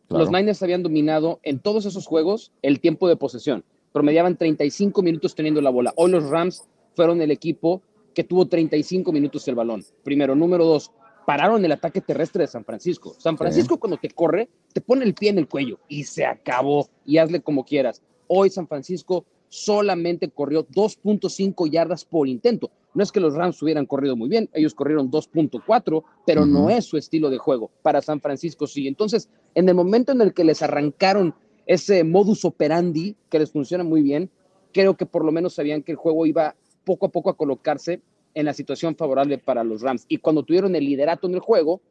Los 0.09 0.31
Niners 0.31 0.63
habían 0.63 0.81
dominado 0.81 1.39
en 1.43 1.59
todos 1.59 1.85
esos 1.85 2.07
juegos 2.07 2.51
el 2.63 2.79
tiempo 2.79 3.07
de 3.07 3.17
posesión. 3.17 3.63
Promediaban 3.93 4.35
35 4.35 5.03
minutos 5.03 5.35
teniendo 5.35 5.61
la 5.61 5.69
bola. 5.69 5.93
Hoy 5.95 6.09
los 6.09 6.27
Rams 6.27 6.63
fueron 6.95 7.21
el 7.21 7.29
equipo 7.29 7.83
que 8.15 8.23
tuvo 8.23 8.47
35 8.47 9.11
minutos 9.11 9.47
el 9.47 9.53
balón. 9.55 9.83
Primero, 10.03 10.33
número 10.33 10.65
dos, 10.65 10.91
pararon 11.27 11.63
el 11.65 11.71
ataque 11.71 12.01
terrestre 12.01 12.43
de 12.43 12.47
San 12.47 12.63
Francisco. 12.63 13.13
San 13.19 13.37
Francisco 13.37 13.77
cuando 13.77 13.97
te 13.97 14.09
corre, 14.09 14.49
te 14.73 14.81
pone 14.81 15.03
el 15.03 15.13
pie 15.13 15.29
en 15.29 15.37
el 15.37 15.47
cuello 15.47 15.79
y 15.87 16.05
se 16.05 16.25
acabó 16.25 16.89
y 17.05 17.17
hazle 17.17 17.41
como 17.41 17.65
quieras. 17.65 18.01
Hoy 18.27 18.49
San 18.49 18.67
Francisco 18.67 19.25
solamente 19.49 20.29
corrió 20.29 20.65
2.5 20.67 21.69
yardas 21.69 22.05
por 22.05 22.27
intento. 22.27 22.71
No 22.93 23.03
es 23.03 23.11
que 23.11 23.19
los 23.19 23.35
Rams 23.35 23.61
hubieran 23.61 23.85
corrido 23.85 24.15
muy 24.15 24.29
bien, 24.29 24.49
ellos 24.53 24.73
corrieron 24.73 25.11
2.4, 25.11 26.03
pero 26.25 26.45
no 26.45 26.69
es 26.69 26.85
su 26.85 26.95
estilo 26.95 27.29
de 27.29 27.37
juego. 27.37 27.69
Para 27.81 28.01
San 28.01 28.21
Francisco 28.21 28.67
sí. 28.67 28.87
Entonces, 28.87 29.29
en 29.53 29.67
el 29.67 29.75
momento 29.75 30.13
en 30.13 30.21
el 30.21 30.33
que 30.33 30.45
les 30.45 30.61
arrancaron 30.61 31.35
ese 31.65 32.05
modus 32.05 32.45
operandi 32.45 33.17
que 33.29 33.39
les 33.39 33.51
funciona 33.51 33.83
muy 33.83 34.01
bien, 34.01 34.29
creo 34.71 34.95
que 34.95 35.05
por 35.05 35.25
lo 35.25 35.31
menos 35.33 35.55
sabían 35.55 35.83
que 35.83 35.91
el 35.91 35.97
juego 35.97 36.25
iba 36.25 36.55
poco 36.85 37.07
a 37.07 37.09
poco 37.09 37.29
a 37.29 37.35
colocarse 37.35 38.01
en 38.33 38.45
la 38.45 38.53
situación 38.53 38.95
favorable 38.95 39.37
para 39.37 39.63
los 39.63 39.81
Rams. 39.81 40.05
Y 40.07 40.17
cuando 40.17 40.43
tuvieron 40.43 40.75
el 40.75 40.85
liderato 40.85 41.27
en 41.27 41.33
el 41.33 41.39
juego, 41.39 41.81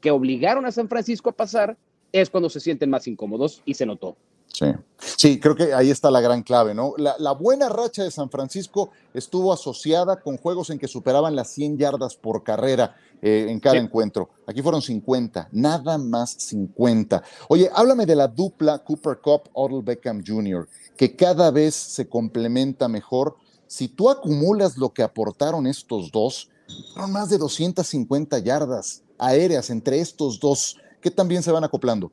que 0.00 0.10
obligaron 0.10 0.66
a 0.66 0.72
San 0.72 0.88
Francisco 0.88 1.30
a 1.30 1.32
pasar, 1.32 1.76
es 2.12 2.30
cuando 2.30 2.48
se 2.48 2.60
sienten 2.60 2.90
más 2.90 3.08
incómodos 3.08 3.62
y 3.64 3.74
se 3.74 3.86
notó. 3.86 4.16
Sí. 4.52 4.66
sí, 4.98 5.40
creo 5.40 5.56
que 5.56 5.74
ahí 5.74 5.90
está 5.90 6.12
la 6.12 6.20
gran 6.20 6.44
clave, 6.44 6.74
¿no? 6.74 6.94
La, 6.96 7.32
buena 7.32 7.68
racha 7.68 8.04
de 8.04 8.10
San 8.12 8.30
Francisco 8.30 8.90
estuvo 9.12 9.52
asociada 9.52 10.20
con 10.20 10.36
juegos 10.36 10.70
en 10.70 10.78
que 10.78 10.86
superaban 10.86 11.34
las 11.34 11.48
100 11.48 11.76
yardas 11.76 12.14
por 12.14 12.44
carrera 12.44 12.94
eh, 13.20 13.46
en 13.48 13.58
cada 13.58 13.78
encuentro. 13.78 14.30
Aquí 14.46 14.62
fueron 14.62 14.80
50, 14.80 15.48
nada 15.50 15.98
más 15.98 16.36
50. 16.38 17.20
Oye, 17.48 17.68
háblame 17.74 18.06
de 18.06 18.14
la 18.14 18.28
dupla 18.28 18.78
Cooper 18.78 19.18
Cup, 19.18 19.50
Odell 19.54 19.82
Beckham 19.82 20.22
Jr., 20.24 20.68
que 20.96 21.16
cada 21.16 21.50
vez 21.50 21.74
se 21.74 22.08
complementa 22.08 22.86
mejor. 22.86 23.34
Si 23.74 23.88
tú 23.88 24.08
acumulas 24.08 24.78
lo 24.78 24.90
que 24.90 25.02
aportaron 25.02 25.66
estos 25.66 26.12
dos, 26.12 26.48
fueron 26.92 27.10
más 27.10 27.28
de 27.28 27.38
250 27.38 28.38
yardas 28.38 29.02
aéreas 29.18 29.68
entre 29.68 29.98
estos 29.98 30.38
dos, 30.38 30.78
que 31.00 31.10
también 31.10 31.42
se 31.42 31.50
van 31.50 31.64
acoplando. 31.64 32.12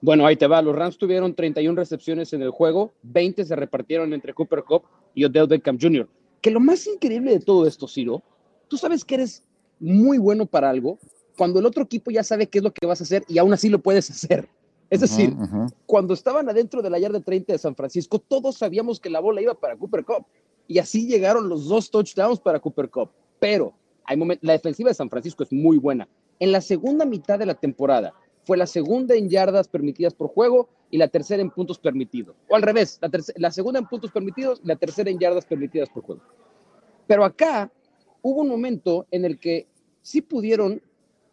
Bueno, 0.00 0.24
ahí 0.24 0.34
te 0.34 0.46
va. 0.46 0.62
Los 0.62 0.74
Rams 0.74 0.96
tuvieron 0.96 1.34
31 1.34 1.76
recepciones 1.76 2.32
en 2.32 2.40
el 2.40 2.48
juego, 2.48 2.94
20 3.02 3.44
se 3.44 3.54
repartieron 3.54 4.14
entre 4.14 4.32
Cooper 4.32 4.64
Cup 4.64 4.84
y 5.14 5.26
Odell 5.26 5.46
Beckham 5.46 5.76
Jr. 5.78 6.08
Que 6.40 6.50
lo 6.50 6.58
más 6.58 6.86
increíble 6.86 7.32
de 7.32 7.40
todo 7.40 7.66
esto, 7.66 7.86
Ciro, 7.86 8.22
tú 8.68 8.78
sabes 8.78 9.04
que 9.04 9.16
eres 9.16 9.42
muy 9.78 10.16
bueno 10.16 10.46
para 10.46 10.70
algo 10.70 10.98
cuando 11.36 11.58
el 11.58 11.66
otro 11.66 11.82
equipo 11.82 12.10
ya 12.10 12.24
sabe 12.24 12.46
qué 12.46 12.60
es 12.60 12.64
lo 12.64 12.72
que 12.72 12.86
vas 12.86 13.02
a 13.02 13.04
hacer 13.04 13.26
y 13.28 13.36
aún 13.36 13.52
así 13.52 13.68
lo 13.68 13.80
puedes 13.80 14.10
hacer. 14.10 14.48
Es 14.88 15.02
decir, 15.02 15.36
cuando 15.84 16.14
estaban 16.14 16.48
adentro 16.48 16.80
de 16.80 16.88
la 16.88 16.98
yarda 16.98 17.20
30 17.20 17.52
de 17.52 17.58
San 17.58 17.74
Francisco, 17.74 18.18
todos 18.18 18.56
sabíamos 18.56 18.98
que 18.98 19.10
la 19.10 19.20
bola 19.20 19.42
iba 19.42 19.52
para 19.52 19.76
Cooper 19.76 20.02
Cup. 20.02 20.24
Y 20.68 20.78
así 20.78 21.06
llegaron 21.06 21.48
los 21.48 21.66
dos 21.66 21.90
touchdowns 21.90 22.38
para 22.38 22.60
Cooper 22.60 22.88
Cup. 22.88 23.10
Pero 23.40 23.72
hay 24.04 24.16
la 24.42 24.52
defensiva 24.52 24.90
de 24.90 24.94
San 24.94 25.10
Francisco 25.10 25.42
es 25.42 25.52
muy 25.52 25.78
buena. 25.78 26.08
En 26.38 26.52
la 26.52 26.60
segunda 26.60 27.04
mitad 27.04 27.38
de 27.38 27.46
la 27.46 27.54
temporada, 27.54 28.14
fue 28.48 28.56
la 28.56 28.66
segunda 28.66 29.14
en 29.14 29.28
yardas 29.28 29.68
permitidas 29.68 30.14
por 30.14 30.28
juego 30.28 30.70
y 30.90 30.96
la 30.96 31.08
tercera 31.08 31.42
en 31.42 31.50
puntos 31.50 31.78
permitidos. 31.78 32.34
O 32.48 32.56
al 32.56 32.62
revés, 32.62 32.98
la, 33.36 33.50
segunda 33.50 33.78
en 33.78 33.86
puntos 33.86 34.10
permitidos 34.10 34.60
y 34.64 34.68
la 34.68 34.76
tercera 34.76 35.10
en 35.10 35.18
yardas 35.18 35.44
permitidas 35.44 35.90
por 35.90 36.02
juego. 36.02 36.22
Pero 37.06 37.24
acá 37.24 37.70
hubo 38.22 38.40
un 38.40 38.48
momento 38.48 39.06
en 39.10 39.26
el 39.26 39.38
que 39.38 39.66
sí 40.00 40.22
pudieron 40.22 40.80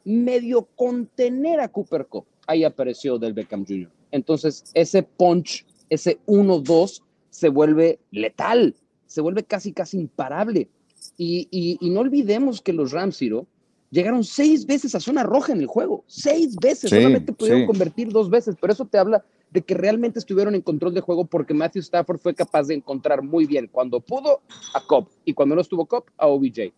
medio 0.03 0.67
contener 0.75 1.61
a 1.61 1.69
Cooper 1.69 2.05
Cup. 2.07 2.25
Ahí 2.47 2.65
apareció 2.65 3.17
del 3.17 3.31
Beckham 3.31 3.65
Jr. 3.65 3.89
Entonces, 4.11 4.65
ese 4.73 5.01
punch, 5.03 5.65
ese 5.89 6.19
1-2, 6.27 7.01
se 7.29 7.49
vuelve 7.49 7.99
letal, 8.11 8.75
se 9.07 9.21
vuelve 9.21 9.43
casi, 9.43 9.71
casi 9.71 9.97
imparable. 9.97 10.69
Y, 11.17 11.77
no 11.81 12.01
olvidemos 12.01 12.61
que 12.61 12.73
los 12.73 12.91
Rams, 12.91 13.17
Ciro, 13.17 13.45
llegaron 13.91 14.23
seis 14.23 14.65
veces 14.65 14.95
a 14.95 14.99
zona 14.99 15.23
roja 15.23 15.53
en 15.53 15.61
el 15.61 15.67
juego, 15.67 16.03
seis 16.07 16.55
veces, 16.55 16.89
solamente 16.89 17.31
pudieron 17.31 17.65
convertir 17.65 18.11
dos 18.11 18.29
veces, 18.29 18.55
pero 18.59 18.73
eso 18.73 18.85
te 18.85 18.97
habla 18.97 19.23
de 19.51 19.61
que 19.61 19.73
realmente 19.73 20.19
estuvieron 20.19 20.55
en 20.55 20.61
control 20.61 20.93
de 20.93 21.01
juego 21.01 21.25
porque 21.25 21.53
Matthew 21.53 21.81
Stafford 21.81 22.19
fue 22.19 22.33
capaz 22.33 22.63
de 22.63 22.75
encontrar 22.75 23.21
muy 23.21 23.45
bien 23.45 23.69
cuando 23.71 24.01
pudo 24.01 24.41
a 24.73 24.85
Cobb 24.85 25.07
y 25.23 25.33
cuando 25.33 25.55
no 25.55 25.61
estuvo 25.61 25.85
Cobb 25.85 26.05
a 26.17 26.27
OBJ. 26.27 26.73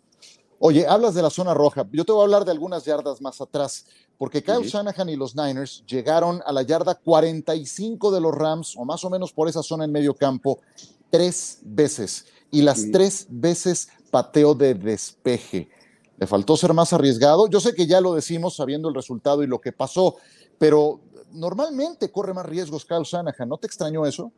Oye, 0.60 0.88
hablas 0.88 1.14
de 1.14 1.22
la 1.22 1.30
zona 1.30 1.54
roja. 1.54 1.88
Yo 1.92 2.04
te 2.04 2.12
voy 2.12 2.22
a 2.22 2.24
hablar 2.24 2.44
de 2.44 2.52
algunas 2.52 2.84
yardas 2.84 3.22
más 3.22 3.40
atrás, 3.42 3.86
porque 4.18 4.44
Kyle 4.44 4.64
Shanahan 4.64 5.10
y 5.10 5.16
los 5.16 5.36
Niners 5.36 5.84
llegaron 5.86 6.42
a 6.46 6.52
la 6.52 6.64
yarda 6.64 6.96
45 6.96 8.12
de 8.12 8.22
los 8.22 8.34
Rams, 8.34 8.76
o 8.76 8.84
más 8.84 9.04
o 9.04 9.10
menos 9.10 9.32
por 9.34 9.48
esa 9.48 9.62
zona 9.62 9.86
en 9.86 9.92
medio 9.92 10.16
campo, 10.16 10.60
tres 11.10 11.60
veces. 11.64 12.26
Y 12.52 12.62
las 12.62 12.92
tres 12.92 13.28
veces 13.30 13.90
pateo 14.10 14.56
de 14.56 14.74
despeje. 14.74 15.70
Le 16.18 16.28
faltó 16.28 16.58
ser 16.58 16.74
más 16.74 16.94
arriesgado. 16.94 17.48
Yo 17.48 17.60
sé 17.60 17.74
que 17.74 17.86
ya 17.86 18.02
lo 18.02 18.16
decimos 18.16 18.56
sabiendo 18.56 18.90
el 18.90 18.96
resultado 18.96 19.44
y 19.44 19.48
lo 19.48 19.60
que 19.60 19.72
pasó, 19.72 20.16
pero 20.58 21.02
normalmente 21.32 22.12
corre 22.12 22.34
más 22.34 22.46
riesgos 22.46 22.86
Kyle 22.86 23.04
Shanahan. 23.04 23.50
¿No 23.50 23.58
te 23.58 23.68
extrañó 23.68 24.06
eso? 24.06 24.32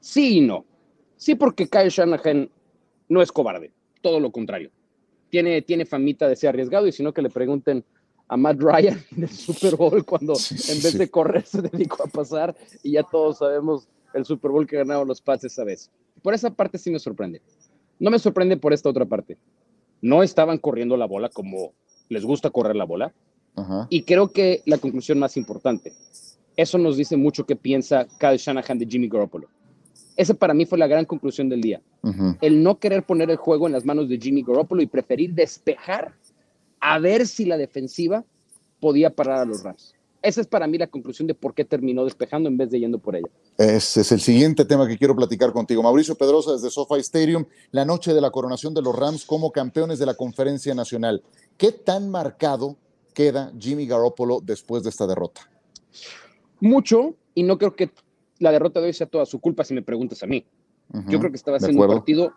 Sí 0.00 0.38
y 0.38 0.40
no. 0.40 0.64
Sí, 1.16 1.34
porque 1.34 1.68
Kyle 1.68 1.90
Shanahan 1.90 2.50
no 3.08 3.20
es 3.20 3.32
cobarde, 3.32 3.72
todo 4.00 4.20
lo 4.20 4.30
contrario. 4.30 4.70
Tiene, 5.28 5.62
tiene 5.62 5.84
famita 5.84 6.28
de 6.28 6.36
ser 6.36 6.50
arriesgado 6.50 6.86
y 6.86 6.92
si 6.92 7.02
no 7.02 7.12
que 7.12 7.22
le 7.22 7.30
pregunten 7.30 7.84
a 8.28 8.36
Matt 8.36 8.60
Ryan 8.60 9.04
en 9.16 9.24
el 9.24 9.28
Super 9.28 9.76
Bowl 9.76 10.04
cuando 10.04 10.34
en 10.34 10.82
vez 10.82 10.96
de 10.96 11.10
correr 11.10 11.44
se 11.44 11.62
dedicó 11.62 12.04
a 12.04 12.06
pasar 12.06 12.56
y 12.82 12.92
ya 12.92 13.02
todos 13.02 13.38
sabemos 13.38 13.88
el 14.14 14.24
Super 14.24 14.50
Bowl 14.50 14.66
que 14.66 14.76
ganaron 14.76 15.08
los 15.08 15.20
Pats 15.20 15.44
esa 15.44 15.64
vez. 15.64 15.90
Por 16.22 16.34
esa 16.34 16.50
parte 16.50 16.78
sí 16.78 16.90
me 16.90 16.98
sorprende. 16.98 17.40
No 17.98 18.10
me 18.10 18.18
sorprende 18.18 18.56
por 18.56 18.72
esta 18.72 18.88
otra 18.88 19.04
parte 19.04 19.36
no 20.02 20.22
estaban 20.22 20.58
corriendo 20.58 20.96
la 20.96 21.06
bola 21.06 21.28
como 21.28 21.72
les 22.08 22.24
gusta 22.24 22.50
correr 22.50 22.76
la 22.76 22.84
bola. 22.84 23.12
Y 23.90 24.04
creo 24.04 24.32
que 24.32 24.62
la 24.64 24.78
conclusión 24.78 25.18
más 25.18 25.36
importante, 25.36 25.92
eso 26.56 26.78
nos 26.78 26.96
dice 26.96 27.18
mucho 27.18 27.44
qué 27.44 27.56
piensa 27.56 28.06
Kyle 28.18 28.38
Shanahan 28.38 28.78
de 28.78 28.86
Jimmy 28.86 29.06
Garoppolo. 29.06 29.48
Esa 30.16 30.32
para 30.32 30.54
mí 30.54 30.64
fue 30.64 30.78
la 30.78 30.86
gran 30.86 31.04
conclusión 31.04 31.50
del 31.50 31.60
día. 31.60 31.82
El 32.40 32.62
no 32.62 32.78
querer 32.78 33.02
poner 33.02 33.28
el 33.28 33.36
juego 33.36 33.66
en 33.66 33.74
las 33.74 33.84
manos 33.84 34.08
de 34.08 34.18
Jimmy 34.18 34.42
Garoppolo 34.42 34.80
y 34.80 34.86
preferir 34.86 35.34
despejar 35.34 36.14
a 36.80 36.98
ver 36.98 37.26
si 37.26 37.44
la 37.44 37.58
defensiva 37.58 38.24
podía 38.80 39.10
parar 39.10 39.40
a 39.40 39.44
los 39.44 39.62
Rams. 39.62 39.94
Esa 40.22 40.42
es 40.42 40.46
para 40.46 40.66
mí 40.66 40.76
la 40.76 40.86
conclusión 40.86 41.26
de 41.26 41.34
por 41.34 41.54
qué 41.54 41.64
terminó 41.64 42.04
despejando 42.04 42.48
en 42.48 42.58
vez 42.58 42.70
de 42.70 42.78
yendo 42.78 42.98
por 42.98 43.16
ella. 43.16 43.28
Ese 43.56 44.02
es 44.02 44.12
el 44.12 44.20
siguiente 44.20 44.66
tema 44.66 44.86
que 44.86 44.98
quiero 44.98 45.16
platicar 45.16 45.52
contigo. 45.52 45.82
Mauricio 45.82 46.14
Pedrosa 46.14 46.52
desde 46.52 46.70
SoFi 46.70 47.00
Stadium, 47.00 47.46
la 47.70 47.86
noche 47.86 48.12
de 48.12 48.20
la 48.20 48.30
coronación 48.30 48.74
de 48.74 48.82
los 48.82 48.94
Rams 48.94 49.24
como 49.24 49.50
campeones 49.50 49.98
de 49.98 50.06
la 50.06 50.14
Conferencia 50.14 50.74
Nacional. 50.74 51.22
¿Qué 51.56 51.72
tan 51.72 52.10
marcado 52.10 52.76
queda 53.14 53.50
Jimmy 53.58 53.86
Garoppolo 53.86 54.40
después 54.42 54.82
de 54.82 54.90
esta 54.90 55.06
derrota? 55.06 55.50
Mucho, 56.60 57.14
y 57.34 57.42
no 57.42 57.56
creo 57.56 57.74
que 57.74 57.90
la 58.38 58.52
derrota 58.52 58.80
de 58.80 58.86
hoy 58.86 58.92
sea 58.92 59.06
toda 59.06 59.24
su 59.24 59.40
culpa 59.40 59.64
si 59.64 59.72
me 59.72 59.82
preguntas 59.82 60.22
a 60.22 60.26
mí. 60.26 60.44
Yo 61.08 61.18
creo 61.18 61.30
que 61.30 61.36
estaba 61.36 61.56
haciendo 61.56 61.82
un 61.82 61.88
partido, 61.88 62.32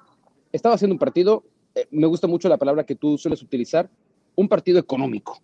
estaba 0.52 0.76
haciendo 0.76 0.94
un 0.94 1.00
partido, 1.00 1.44
eh, 1.74 1.88
me 1.90 2.06
gusta 2.08 2.28
mucho 2.28 2.48
la 2.48 2.58
palabra 2.58 2.86
que 2.86 2.96
tú 2.96 3.18
sueles 3.18 3.42
utilizar, 3.42 3.90
un 4.36 4.48
partido 4.48 4.80
económico 4.80 5.42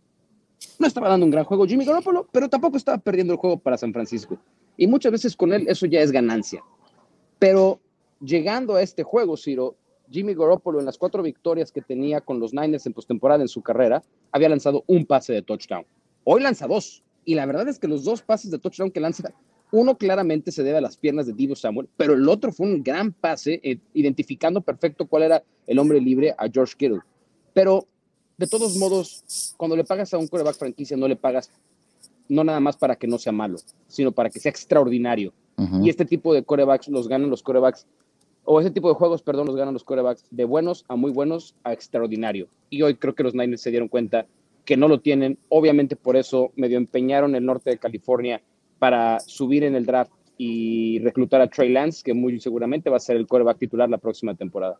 no 0.78 0.88
estaba 0.88 1.10
dando 1.10 1.25
un 1.25 1.32
gran 1.32 1.46
juego 1.46 1.66
Jimmy 1.66 1.86
Garoppolo, 1.86 2.28
pero 2.32 2.50
tampoco 2.50 2.78
estaba 2.78 2.98
perdiendo 2.98 3.34
el 3.34 3.39
juego 3.39 3.60
para 3.60 3.78
San 3.78 3.94
Francisco. 3.94 4.38
Y 4.78 4.88
muchas 4.88 5.12
veces 5.12 5.36
con 5.36 5.54
él 5.54 5.66
eso 5.68 5.86
ya 5.86 6.01
es 6.01 6.12
ganancia. 6.12 6.63
Pero 7.38 7.80
llegando 8.22 8.75
a 8.75 8.82
este 8.82 9.04
juego, 9.04 9.38
Ciro, 9.38 9.75
Jimmy 10.10 10.34
Garoppolo 10.34 10.80
en 10.80 10.86
las 10.86 10.98
cuatro 10.98 11.22
victorias 11.22 11.72
que 11.72 11.82
tenía 11.82 12.22
con 12.22 12.39
los 12.39 12.54
Niners 12.54 12.86
en 12.86 12.94
postemporada 12.94 13.42
en 13.42 13.48
su 13.48 13.62
carrera, 13.62 14.01
había 14.32 14.50
lanzado 14.50 14.84
un 14.88 15.06
pase 15.06 15.34
de 15.34 15.42
touchdown. 15.42 15.86
Hoy 16.24 16.42
lanza 16.42 16.68
dos. 16.68 17.04
Y 17.25 17.36
la 17.36 17.46
verdad 17.46 17.68
es 17.68 17.78
que 17.78 17.88
los 17.88 18.04
dos 18.04 18.22
pases 18.22 18.50
de 18.50 18.58
touchdown 18.58 18.92
que 18.92 19.00
lanza, 19.00 19.32
uno 19.72 19.98
claramente 19.98 20.51
se 20.51 20.63
debe 20.63 20.80
a 20.80 20.82
las 20.82 20.98
piernas 20.98 21.28
de 21.28 21.34
Divo 21.34 21.56
Samuel, 21.56 21.88
pero 21.96 22.13
el 22.13 22.28
otro 22.28 22.51
fue 22.51 22.66
un 22.66 22.82
gran 22.82 23.12
pase, 23.12 23.60
eh, 23.63 23.78
identificando 23.94 24.62
perfecto 24.62 25.06
cuál 25.06 25.24
era 25.24 25.44
el 25.68 25.78
hombre 25.78 26.01
libre 26.01 26.34
a 26.38 26.50
George 26.51 26.74
Kittle. 26.75 27.01
Pero 27.54 27.88
de 28.39 28.48
todos 28.48 28.77
modos, 28.77 29.53
cuando 29.58 29.75
le 29.75 29.84
pagas 29.84 30.13
a 30.13 30.17
un 30.17 30.27
coreback 30.27 30.55
franquicia, 30.55 30.96
no 30.96 31.10
le 31.10 31.17
pagas 31.17 31.51
no 32.29 32.43
nada 32.43 32.62
más 32.62 32.77
para 32.77 32.96
que 32.96 33.05
no 33.05 33.17
sea 33.17 33.34
malo, 33.34 33.58
sino 33.88 34.13
para 34.13 34.29
que 34.29 34.39
sea 34.39 34.50
extraordinario. 34.50 35.34
Y 35.84 35.89
este 35.89 36.05
tipo 36.05 36.34
de 36.34 36.41
corebacks 36.41 36.88
los 36.88 37.10
ganan 37.10 37.29
los 37.29 37.43
corebacks, 37.43 37.86
o 38.46 38.62
ese 38.62 38.72
tipo 38.72 38.88
de 38.88 38.96
juegos, 38.96 39.22
perdón, 39.22 39.48
los 39.48 39.58
ganan 39.58 39.74
los 39.74 39.84
corebacks 39.84 40.24
de 40.31 40.46
buenos 40.46 40.86
a 40.88 40.96
muy 40.96 41.12
buenos 41.12 41.53
a 41.65 41.74
extraordinario. 41.74 42.48
Y 42.69 42.81
hoy 42.81 42.96
creo 42.96 43.13
que 43.13 43.24
los 43.24 43.36
Niners 43.36 43.62
se 43.62 43.72
dieron 43.72 43.89
cuenta 43.89 44.25
que 44.63 44.77
no 44.77 44.88
lo 44.88 45.01
tienen. 45.01 45.38
Obviamente 45.50 45.98
por 45.98 46.15
eso 46.15 46.53
medio 46.55 46.77
empeñaron 46.77 47.36
el 47.36 47.46
norte 47.46 47.72
de 47.72 47.77
California 47.77 48.41
para 48.79 49.19
subir 49.19 49.65
en 49.65 49.75
el 49.75 49.86
draft 49.86 50.13
y 50.38 51.00
reclutar 51.00 51.41
a 51.41 51.50
Trey 51.50 51.74
Lance, 51.74 52.03
que 52.05 52.13
muy 52.13 52.39
seguramente 52.39 52.89
va 52.89 52.96
a 52.96 53.01
ser 53.01 53.17
el 53.17 53.27
coreback 53.27 53.58
titular 53.58 53.89
la 53.89 53.98
próxima 53.98 54.34
temporada. 54.34 54.77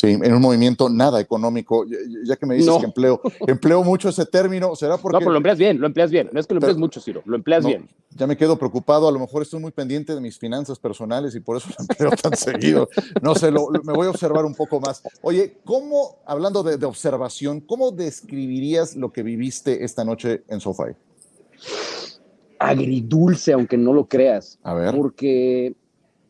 Sí, 0.00 0.12
en 0.12 0.32
un 0.32 0.40
movimiento 0.40 0.88
nada 0.88 1.20
económico, 1.20 1.84
ya 2.24 2.34
que 2.36 2.46
me 2.46 2.54
dices 2.54 2.74
que 2.78 2.86
empleo, 2.86 3.20
empleo 3.46 3.84
mucho 3.84 4.08
ese 4.08 4.24
término, 4.24 4.74
¿será 4.74 4.96
porque... 4.96 5.16
No, 5.16 5.18
pero 5.18 5.32
lo 5.32 5.36
empleas 5.36 5.58
bien, 5.58 5.78
lo 5.78 5.86
empleas 5.86 6.10
bien, 6.10 6.30
no 6.32 6.40
es 6.40 6.46
que 6.46 6.54
lo 6.54 6.58
emplees 6.58 6.78
mucho, 6.78 7.02
Ciro, 7.02 7.20
lo 7.26 7.36
empleas 7.36 7.66
bien. 7.66 7.86
Ya 8.16 8.26
me 8.26 8.34
quedo 8.34 8.58
preocupado, 8.58 9.06
a 9.06 9.12
lo 9.12 9.18
mejor 9.18 9.42
estoy 9.42 9.60
muy 9.60 9.72
pendiente 9.72 10.14
de 10.14 10.22
mis 10.22 10.38
finanzas 10.38 10.78
personales 10.78 11.34
y 11.34 11.40
por 11.40 11.58
eso 11.58 11.68
lo 11.78 11.82
empleo 11.82 12.10
tan 12.12 12.34
seguido. 12.34 12.88
No 13.20 13.34
sé, 13.34 13.50
me 13.50 13.92
voy 13.92 14.06
a 14.06 14.10
observar 14.10 14.46
un 14.46 14.54
poco 14.54 14.80
más. 14.80 15.02
Oye, 15.20 15.58
¿cómo, 15.66 16.16
hablando 16.24 16.62
de, 16.62 16.78
de 16.78 16.86
observación, 16.86 17.60
cómo 17.60 17.90
describirías 17.90 18.96
lo 18.96 19.12
que 19.12 19.22
viviste 19.22 19.84
esta 19.84 20.02
noche 20.02 20.44
en 20.48 20.60
SoFi? 20.60 20.94
Agridulce, 22.58 23.52
aunque 23.52 23.76
no 23.76 23.92
lo 23.92 24.06
creas. 24.06 24.58
A 24.62 24.72
ver. 24.72 24.96
Porque 24.96 25.74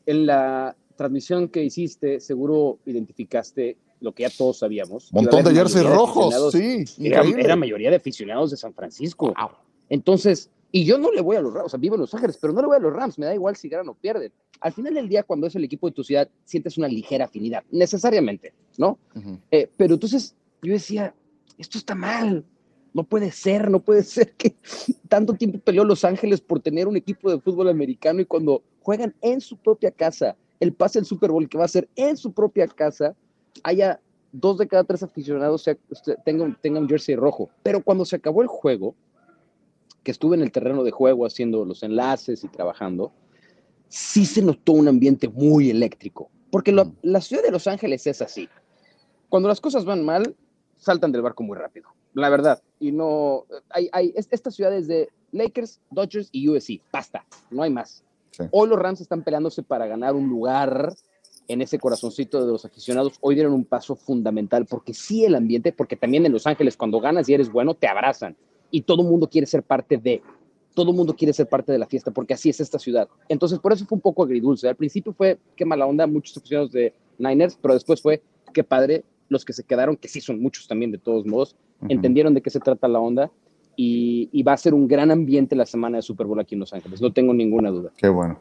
en 0.06 0.26
la 0.26 0.74
transmisión 1.00 1.48
que 1.48 1.64
hiciste, 1.64 2.20
seguro 2.20 2.78
identificaste 2.84 3.78
lo 4.00 4.12
que 4.12 4.24
ya 4.24 4.28
todos 4.28 4.58
sabíamos. 4.58 5.10
Montón 5.14 5.42
de 5.42 5.54
jerseys 5.54 5.86
rojos, 5.86 6.52
sí. 6.52 6.84
Era, 6.98 7.22
era, 7.22 7.56
mayoría 7.56 7.88
de 7.88 7.96
aficionados 7.96 8.50
de 8.50 8.58
San 8.58 8.74
Francisco. 8.74 9.32
Entonces, 9.88 10.50
y 10.70 10.84
yo 10.84 10.98
no 10.98 11.10
le 11.10 11.22
voy 11.22 11.36
a 11.36 11.40
los 11.40 11.54
Rams, 11.54 11.66
o 11.66 11.68
sea, 11.70 11.78
vivo 11.78 11.94
en 11.94 12.02
Los 12.02 12.12
Ángeles, 12.12 12.36
pero 12.38 12.52
no 12.52 12.60
le 12.60 12.66
voy 12.66 12.76
a 12.76 12.80
los 12.80 12.92
Rams, 12.92 13.18
me 13.18 13.24
da 13.24 13.34
igual 13.34 13.56
si 13.56 13.70
ganan 13.70 13.88
o 13.88 13.94
pierden. 13.94 14.30
Al 14.60 14.74
final 14.74 14.92
del 14.92 15.08
día, 15.08 15.22
cuando 15.22 15.46
es 15.46 15.54
el 15.54 15.64
equipo 15.64 15.88
de 15.88 15.94
tu 15.94 16.04
ciudad, 16.04 16.28
sientes 16.44 16.76
una 16.76 16.86
ligera 16.86 17.24
afinidad, 17.24 17.64
necesariamente, 17.70 18.52
¿no? 18.76 18.98
Eh, 19.50 19.70
pero 19.78 19.94
entonces 19.94 20.34
yo 20.60 20.74
decía, 20.74 21.14
esto 21.56 21.78
está 21.78 21.94
mal. 21.94 22.44
no 22.92 23.04
puede 23.04 23.30
ser, 23.30 23.70
no 23.70 23.80
puede 23.80 24.02
ser 24.16 24.32
que 24.32 24.54
tanto 25.08 25.32
tiempo 25.32 25.60
peleó 25.60 25.82
Los 25.82 26.04
Ángeles 26.04 26.42
por 26.42 26.60
tener 26.60 26.86
un 26.86 26.98
equipo 26.98 27.30
de 27.30 27.40
fútbol 27.40 27.70
americano 27.70 28.20
y 28.20 28.26
cuando 28.26 28.62
juegan 28.82 29.14
en 29.22 29.40
su 29.40 29.56
propia 29.56 29.90
casa, 29.90 30.36
el 30.60 30.72
pase 30.72 30.98
del 30.98 31.06
Super 31.06 31.30
Bowl 31.30 31.48
que 31.48 31.58
va 31.58 31.64
a 31.64 31.68
ser 31.68 31.88
en 31.96 32.16
su 32.16 32.32
propia 32.32 32.66
casa, 32.68 33.16
haya 33.62 34.00
dos 34.32 34.58
de 34.58 34.68
cada 34.68 34.84
tres 34.84 35.02
aficionados 35.02 35.68
tengan, 36.24 36.56
tengan 36.60 36.88
jersey 36.88 37.16
rojo. 37.16 37.50
Pero 37.62 37.82
cuando 37.82 38.04
se 38.04 38.16
acabó 38.16 38.42
el 38.42 38.48
juego, 38.48 38.94
que 40.02 40.10
estuve 40.10 40.36
en 40.36 40.42
el 40.42 40.52
terreno 40.52 40.84
de 40.84 40.90
juego 40.90 41.26
haciendo 41.26 41.64
los 41.64 41.82
enlaces 41.82 42.44
y 42.44 42.48
trabajando, 42.48 43.12
sí 43.88 44.24
se 44.24 44.42
notó 44.42 44.72
un 44.72 44.88
ambiente 44.88 45.28
muy 45.28 45.70
eléctrico. 45.70 46.30
Porque 46.50 46.72
mm. 46.72 46.92
la 47.02 47.20
ciudad 47.20 47.42
de 47.42 47.50
Los 47.50 47.66
Ángeles 47.66 48.06
es 48.06 48.22
así. 48.22 48.48
Cuando 49.28 49.48
las 49.48 49.60
cosas 49.60 49.84
van 49.84 50.04
mal, 50.04 50.36
saltan 50.76 51.12
del 51.12 51.22
barco 51.22 51.42
muy 51.42 51.56
rápido. 51.56 51.88
La 52.14 52.28
verdad. 52.28 52.62
Y 52.80 52.92
no. 52.92 53.46
Hay, 53.70 53.88
hay 53.92 54.12
estas 54.16 54.54
ciudades 54.54 54.88
de 54.88 55.08
Lakers, 55.32 55.80
Dodgers 55.90 56.28
y 56.32 56.48
USC. 56.48 56.82
Basta. 56.92 57.24
No 57.50 57.62
hay 57.62 57.70
más. 57.70 58.04
Hoy 58.50 58.68
los 58.68 58.78
Rams 58.78 59.00
están 59.00 59.22
peleándose 59.22 59.62
para 59.62 59.86
ganar 59.86 60.14
un 60.14 60.28
lugar 60.28 60.94
en 61.48 61.62
ese 61.62 61.78
corazoncito 61.78 62.44
de 62.44 62.52
los 62.52 62.64
aficionados. 62.64 63.14
Hoy 63.20 63.34
dieron 63.34 63.52
un 63.52 63.64
paso 63.64 63.96
fundamental 63.96 64.66
porque 64.66 64.94
sí 64.94 65.24
el 65.24 65.34
ambiente, 65.34 65.72
porque 65.72 65.96
también 65.96 66.24
en 66.26 66.32
Los 66.32 66.46
Ángeles 66.46 66.76
cuando 66.76 67.00
ganas 67.00 67.28
y 67.28 67.34
eres 67.34 67.50
bueno, 67.50 67.74
te 67.74 67.88
abrazan 67.88 68.36
y 68.70 68.82
todo 68.82 69.02
el 69.02 69.08
mundo 69.08 69.28
quiere 69.28 69.46
ser 69.46 69.62
parte 69.62 69.96
de. 69.98 70.22
Todo 70.74 70.92
el 70.92 70.96
mundo 70.96 71.16
quiere 71.16 71.32
ser 71.32 71.48
parte 71.48 71.72
de 71.72 71.78
la 71.78 71.86
fiesta 71.86 72.12
porque 72.12 72.34
así 72.34 72.48
es 72.48 72.60
esta 72.60 72.78
ciudad. 72.78 73.08
Entonces, 73.28 73.58
por 73.58 73.72
eso 73.72 73.84
fue 73.84 73.96
un 73.96 74.02
poco 74.02 74.22
agridulce. 74.22 74.68
Al 74.68 74.76
principio 74.76 75.12
fue 75.12 75.38
qué 75.56 75.64
mala 75.64 75.86
onda, 75.86 76.06
muchos 76.06 76.36
aficionados 76.36 76.70
de 76.70 76.94
Niners, 77.18 77.58
pero 77.60 77.74
después 77.74 78.00
fue 78.00 78.22
qué 78.54 78.62
padre 78.62 79.04
los 79.28 79.44
que 79.44 79.52
se 79.52 79.64
quedaron, 79.64 79.96
que 79.96 80.06
sí 80.06 80.20
son 80.20 80.40
muchos 80.40 80.68
también 80.68 80.92
de 80.92 80.98
todos 80.98 81.26
modos, 81.26 81.56
entendieron 81.88 82.34
de 82.34 82.42
qué 82.42 82.50
se 82.50 82.60
trata 82.60 82.86
la 82.88 83.00
onda 83.00 83.30
y, 83.82 84.42
va 84.42 84.52
a 84.52 84.56
ser 84.56 84.74
un 84.74 84.86
gran 84.86 85.10
ambiente 85.10 85.56
la 85.56 85.64
semana 85.64 85.98
de 85.98 86.02
Super 86.02 86.26
Bowl 86.26 86.38
aquí 86.38 86.54
en 86.54 86.60
Los 86.60 86.72
Ángeles, 86.72 87.00
no 87.00 87.12
tengo 87.12 87.32
ninguna 87.32 87.70
duda. 87.70 87.90
Qué 87.96 88.08
bueno, 88.08 88.38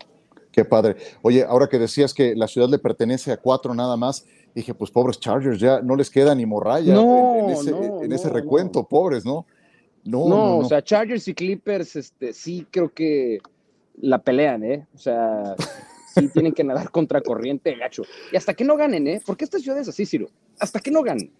qué 0.51 0.65
padre. 0.65 0.97
Oye, 1.21 1.43
ahora 1.43 1.69
que 1.69 1.79
decías 1.79 2.13
que 2.13 2.35
la 2.35 2.47
ciudad 2.47 2.67
le 2.69 2.79
pertenece 2.79 3.31
a 3.31 3.37
cuatro 3.37 3.73
nada 3.73 3.95
más, 3.95 4.25
dije, 4.53 4.73
pues 4.73 4.91
pobres 4.91 5.19
Chargers, 5.19 5.59
ya 5.59 5.81
no 5.81 5.95
les 5.95 6.09
queda 6.09 6.35
ni 6.35 6.45
morralla 6.45 6.93
en, 6.93 8.11
ese, 8.11 8.29
recuento, 8.29 8.83
pobres, 8.83 9.25
¿no? 9.25 9.45
No, 10.03 10.27
no, 10.27 10.57
o 10.57 10.65
sea, 10.65 10.81
Chargers 10.81 11.27
y 11.27 11.33
Clippers, 11.33 11.95
este, 11.95 12.33
sí 12.33 12.65
creo 12.69 12.93
que 12.93 13.39
la 14.01 14.19
pelean, 14.19 14.63
¿eh? 14.63 14.87
O 14.93 14.97
sea, 14.97 15.55
sí 16.15 16.27
tienen 16.29 16.53
que 16.53 16.63
nadar 16.63 16.89
contra 16.91 17.21
corriente, 17.21 17.75
gacho. 17.75 18.03
Y 18.31 18.37
hasta 18.37 18.53
que 18.53 18.63
no 18.65 18.75
ganen, 18.75 19.07
¿eh? 19.07 19.21
Porque 19.25 19.45
esta 19.45 19.59
ciudad 19.59 19.79
es 19.79 19.87
así, 19.87 20.05
Ciro. 20.05 20.29
Hasta 20.59 20.79
que 20.79 20.91
no 20.91 21.01
ganen. 21.01 21.31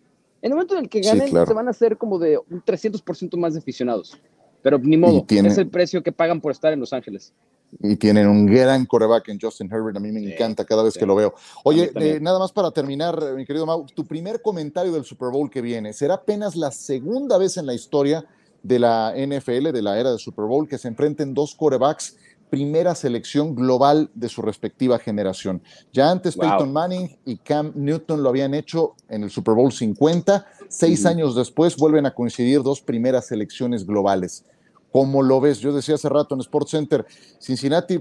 En 0.41 0.51
el 0.51 0.55
momento 0.55 0.75
en 0.75 0.83
el 0.83 0.89
que 0.89 1.01
ganen, 1.01 1.27
se 1.27 1.53
van 1.53 1.67
a 1.67 1.71
hacer 1.71 1.97
como 1.97 2.17
de 2.19 2.37
un 2.37 2.63
300% 2.63 3.37
más 3.37 3.53
de 3.53 3.59
aficionados. 3.59 4.17
Pero 4.61 4.77
ni 4.77 4.97
modo, 4.97 5.25
es 5.29 5.57
el 5.57 5.69
precio 5.69 6.03
que 6.03 6.11
pagan 6.11 6.41
por 6.41 6.51
estar 6.51 6.73
en 6.73 6.79
Los 6.79 6.93
Ángeles. 6.93 7.33
Y 7.81 7.95
tienen 7.97 8.27
un 8.27 8.45
gran 8.45 8.85
coreback 8.85 9.29
en 9.29 9.39
Justin 9.39 9.71
Herbert. 9.71 9.95
A 9.97 9.99
mí 9.99 10.11
me 10.11 10.33
encanta 10.33 10.65
cada 10.65 10.83
vez 10.83 10.97
que 10.97 11.05
lo 11.05 11.15
veo. 11.15 11.35
Oye, 11.63 11.91
eh, 11.95 12.19
nada 12.19 12.39
más 12.39 12.51
para 12.51 12.71
terminar, 12.71 13.17
mi 13.35 13.45
querido 13.45 13.65
Mau, 13.65 13.85
tu 13.85 14.05
primer 14.05 14.41
comentario 14.41 14.91
del 14.91 15.05
Super 15.05 15.29
Bowl 15.29 15.49
que 15.49 15.61
viene. 15.61 15.93
Será 15.93 16.15
apenas 16.15 16.55
la 16.55 16.71
segunda 16.71 17.37
vez 17.37 17.57
en 17.57 17.65
la 17.65 17.73
historia 17.73 18.25
de 18.63 18.79
la 18.79 19.13
NFL, 19.15 19.71
de 19.71 19.81
la 19.81 19.99
era 19.99 20.09
del 20.09 20.19
Super 20.19 20.45
Bowl, 20.45 20.67
que 20.67 20.77
se 20.77 20.87
enfrenten 20.87 21.33
dos 21.33 21.55
corebacks 21.55 22.17
primera 22.49 22.95
selección 22.95 23.55
global 23.55 24.09
de 24.13 24.29
su 24.29 24.41
respectiva 24.41 24.99
generación. 24.99 25.61
Ya 25.93 26.09
antes 26.09 26.35
Peyton 26.35 26.71
Manning 26.71 27.17
y 27.25 27.37
Cam 27.37 27.71
Newton 27.75 28.23
lo 28.23 28.29
habían 28.29 28.53
hecho 28.53 28.95
en 29.07 29.23
el 29.23 29.29
Super 29.29 29.53
Bowl 29.53 29.71
50. 29.71 30.45
Seis 30.67 31.05
años 31.05 31.35
después 31.35 31.77
vuelven 31.77 32.05
a 32.05 32.13
coincidir 32.13 32.61
dos 32.61 32.81
primeras 32.81 33.27
selecciones 33.27 33.85
globales. 33.85 34.43
¿Cómo 34.91 35.21
lo 35.21 35.39
ves? 35.39 35.59
Yo 35.59 35.73
decía 35.73 35.95
hace 35.95 36.09
rato 36.09 36.33
en 36.33 36.41
Sports 36.41 36.71
Center, 36.71 37.05
Cincinnati 37.39 37.99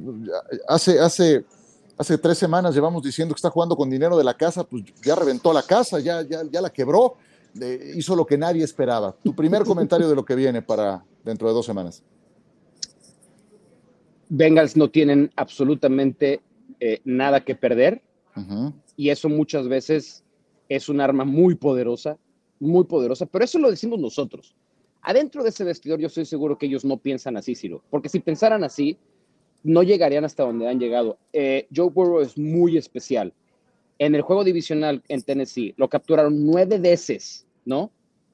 hace, 0.67 0.99
hace, 0.99 1.45
hace 1.99 2.17
tres 2.17 2.39
semanas 2.39 2.75
llevamos 2.75 3.03
diciendo 3.03 3.35
que 3.35 3.39
está 3.39 3.51
jugando 3.51 3.77
con 3.77 3.91
dinero 3.91 4.17
de 4.17 4.25
la 4.25 4.35
casa, 4.35 4.65
pues 4.65 4.85
ya 5.03 5.15
reventó 5.15 5.53
la 5.53 5.63
casa, 5.63 6.01
ya, 6.01 6.23
ya, 6.23 6.43
ya 6.51 6.61
la 6.63 6.71
quebró, 6.71 7.17
hizo 7.95 8.17
lo 8.17 8.25
que 8.25 8.39
nadie 8.39 8.65
esperaba. 8.65 9.15
Tu 9.23 9.35
primer 9.35 9.65
comentario 9.65 10.09
de 10.09 10.15
lo 10.15 10.25
que 10.25 10.35
viene 10.35 10.63
para 10.63 11.05
dentro 11.25 11.49
de 11.49 11.55
dos 11.55 11.67
semanas. 11.67 12.03
Bengals 14.29 14.77
no 14.77 14.91
tienen 14.91 15.31
absolutamente 15.37 16.41
eh, 16.81 17.01
nada 17.05 17.45
que 17.45 17.55
perder 17.55 18.03
y 18.97 19.11
eso 19.11 19.29
muchas 19.29 19.67
veces 19.67 20.25
es 20.69 20.89
un 20.89 21.01
arma 21.01 21.25
muy 21.25 21.57
poderosa, 21.57 22.19
muy 22.61 22.85
poderosa, 22.85 23.27
pero 23.27 23.45
eso 23.45 23.59
lo 23.59 23.71
decimos 23.71 23.99
nosotros. 23.99 24.55
Adentro 25.03 25.43
de 25.43 25.49
ese 25.49 25.65
vestidor 25.65 25.99
yo 25.99 26.07
estoy 26.07 26.25
seguro 26.25 26.57
que 26.57 26.67
ellos 26.67 26.85
no 26.85 26.99
piensan 26.99 27.37
así, 27.37 27.55
Ciro, 27.55 27.83
porque 27.91 28.09
si 28.09 28.21
pensaran 28.21 28.63
así, 28.63 28.97
no 29.65 29.83
llegarían 29.83 30.25
hasta 30.25 30.45
donde 30.45 30.69
han 30.69 30.79
llegado. 30.79 31.19
Eh, 31.33 31.67
Joe 31.75 31.91
Burrow 31.91 32.21
es 32.21 32.39
muy 32.39 32.77
especial. 32.77 33.33
En 33.99 34.15
el 34.15 34.23
juego 34.23 34.45
divisional 34.45 35.03
en 35.09 35.23
Tennessee 35.23 35.75
lo 35.77 35.89
capturaron 35.89 36.47
nueve 36.47 36.79
veces, 36.79 37.47
¿no? 37.65 37.91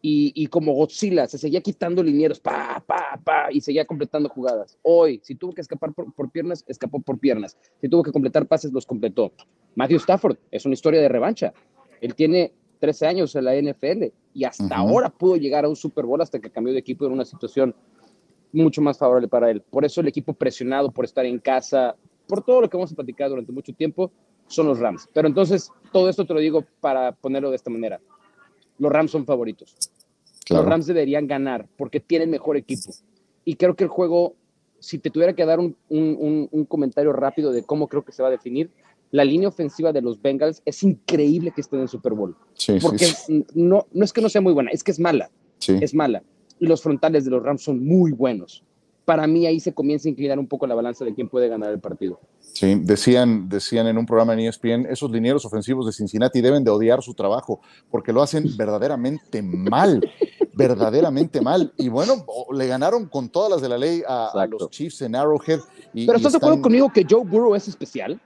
Y, 0.07 0.49
como 0.49 0.75
Godzilla, 0.75 1.27
se 1.27 1.39
seguía 1.39 1.63
quitando 1.63 2.03
linieros, 2.03 2.39
pa, 2.39 2.85
pa, 2.87 3.19
pa, 3.25 3.51
y 3.51 3.63
seguía 3.63 3.87
completando 3.87 4.29
jugadas. 4.29 4.77
Hoy, 4.83 5.19
si 5.25 5.35
tuvo 5.35 5.55
que 5.55 5.63
escapar 5.63 5.95
por, 5.95 6.31
piernas, 6.31 6.63
escapó 6.69 7.01
por 7.01 7.19
piernas. 7.19 7.57
Si 7.81 7.89
tuvo 7.89 8.03
que 8.03 8.13
completar 8.13 8.47
pases, 8.47 8.71
los 8.71 8.85
completó. 8.85 9.33
Matthew 9.77 9.97
Stafford 9.97 10.37
es 10.51 10.67
una 10.67 10.75
historia 10.75 11.01
de 11.01 11.09
revancha. 11.09 11.55
Él 12.03 12.15
tiene 12.15 12.53
13 12.81 13.07
años 13.07 13.35
en 13.35 13.45
la 13.47 13.57
NFL 13.57 14.13
y 14.35 14.45
hasta 14.45 14.77
ahora 14.77 15.09
pudo 15.09 15.37
llegar 15.37 15.65
a 15.65 15.71
un 15.71 15.77
Super 15.77 16.05
Bowl 16.05 16.21
hasta 16.21 16.39
que 16.39 16.51
cambió 16.51 16.75
de 16.75 16.81
equipo 16.81 17.07
en 17.07 17.13
una 17.13 17.25
situación 17.25 17.75
mucho 18.53 18.83
más 18.83 18.99
favorable 18.99 19.29
para 19.29 19.51
él. 19.51 19.63
Por 19.63 19.87
eso 19.87 20.03
el 20.03 20.09
equipo 20.09 20.35
presionado 20.35 20.91
por 20.91 21.07
estar 21.07 21.25
en 21.25 21.39
casa, 21.39 21.97
por 22.29 22.45
todo 22.45 22.61
lo 22.61 22.69
que 22.69 22.77
hemos 22.77 22.93
platicado 22.93 23.31
durante 23.31 23.53
mucho 23.53 23.73
tiempo, 23.73 24.13
son 24.49 24.67
los 24.67 24.81
Rams. 24.81 25.09
Pero 25.15 25.29
entonces, 25.29 25.71
todo 25.95 26.11
esto 26.11 26.27
te 26.27 26.35
lo 26.35 26.41
digo 26.41 26.63
para 26.83 27.13
ponerlo 27.13 27.49
de 27.49 27.57
esta 27.57 27.71
manera. 27.71 28.03
Los 28.79 28.93
Rams 28.93 29.11
son 29.11 29.25
favoritos. 29.25 29.77
Los 30.51 30.65
Rams 30.65 30.87
deberían 30.87 31.27
ganar 31.27 31.67
porque 31.77 32.01
tienen 32.01 32.31
mejor 32.31 32.57
equipo. 32.57 32.93
Y 33.45 33.57
creo 33.57 33.75
que 33.77 33.85
el 33.85 33.91
juego, 33.91 34.35
si 34.79 34.99
te 34.99 35.11
tuviera 35.11 35.35
que 35.35 35.45
dar 35.45 35.59
un, 35.61 36.67
comentario 36.69 37.13
rápido 37.13 37.53
de 37.53 37.63
cómo 37.63 37.89
creo 37.89 38.05
que 38.05 38.13
se 38.13 38.23
va 38.23 38.29
a 38.29 38.33
definir, 38.33 38.71
la 39.11 39.25
línea 39.25 39.49
ofensiva 39.49 39.93
de 39.93 40.03
los 40.03 40.21
Bengals 40.21 40.63
es 40.65 40.83
increíble 40.83 41.53
que 41.55 41.61
estén 41.61 41.81
en 41.81 41.89
Super 41.89 42.15
Bowl. 42.15 42.37
porque 42.83 43.07
No, 43.55 43.87
no 43.93 44.05
es 44.05 44.13
que 44.13 44.21
no 44.21 44.29
sea 44.29 44.41
muy 44.41 44.53
buena, 44.53 44.71
es 44.71 44.83
que 44.83 44.91
es 44.91 44.99
mala. 44.99 45.31
Es 45.67 45.95
mala. 45.95 46.23
Y 46.61 46.67
los 46.67 46.83
frontales 46.83 47.25
de 47.25 47.31
los 47.31 47.43
Rams 47.43 47.63
son 47.63 47.85
muy 47.85 48.13
buenos 48.13 48.63
para 49.05 49.27
mí 49.27 49.47
ahí 49.47 49.61
se 49.61 49.75
comienza 49.75 50.09
a 50.09 50.11
inclinar 50.11 50.39
un 50.39 50.47
poco 50.47 50.67
la 50.67 50.75
balanza 50.75 51.05
de 51.05 51.15
quién 51.15 51.29
puede 51.29 51.49
ganar 51.49 51.71
el 51.71 51.81
partido. 51.81 52.21
Sí, 52.41 52.81
decían, 52.83 53.49
decían 53.49 53.87
en 53.87 53.99
un 53.99 54.07
programa 54.07 54.35
en 54.35 54.41
ESPN, 54.41 54.87
esos 54.89 55.11
linieros 55.11 55.45
ofensivos 55.45 55.87
de 55.87 55.93
Cincinnati 55.93 56.41
deben 56.41 56.65
de 56.65 56.71
odiar 56.71 57.03
su 57.03 57.15
trabajo 57.15 57.61
porque 57.91 58.13
lo 58.13 58.23
hacen 58.23 58.45
verdaderamente 58.57 59.43
mal, 59.43 60.01
verdaderamente 60.55 61.41
mal. 61.41 61.73
Y 61.77 61.89
bueno, 61.89 62.25
le 62.53 62.67
ganaron 62.67 63.07
con 63.09 63.29
todas 63.29 63.51
las 63.51 63.63
de 63.63 63.69
la 63.69 63.79
ley 63.79 64.03
a, 64.07 64.47
los 64.49 64.71
Chiefs 64.71 65.03
en 65.03 65.17
Arrowhead. 65.17 65.61
Pero 65.93 66.17
¿estás 66.17 66.33
de 66.33 66.39
acuerdo 66.39 66.63
conmigo 66.63 66.91
que 66.93 67.07
Joe 67.09 67.25
Burrow 67.25 67.55
es 67.55 67.69
especial? 67.69 68.21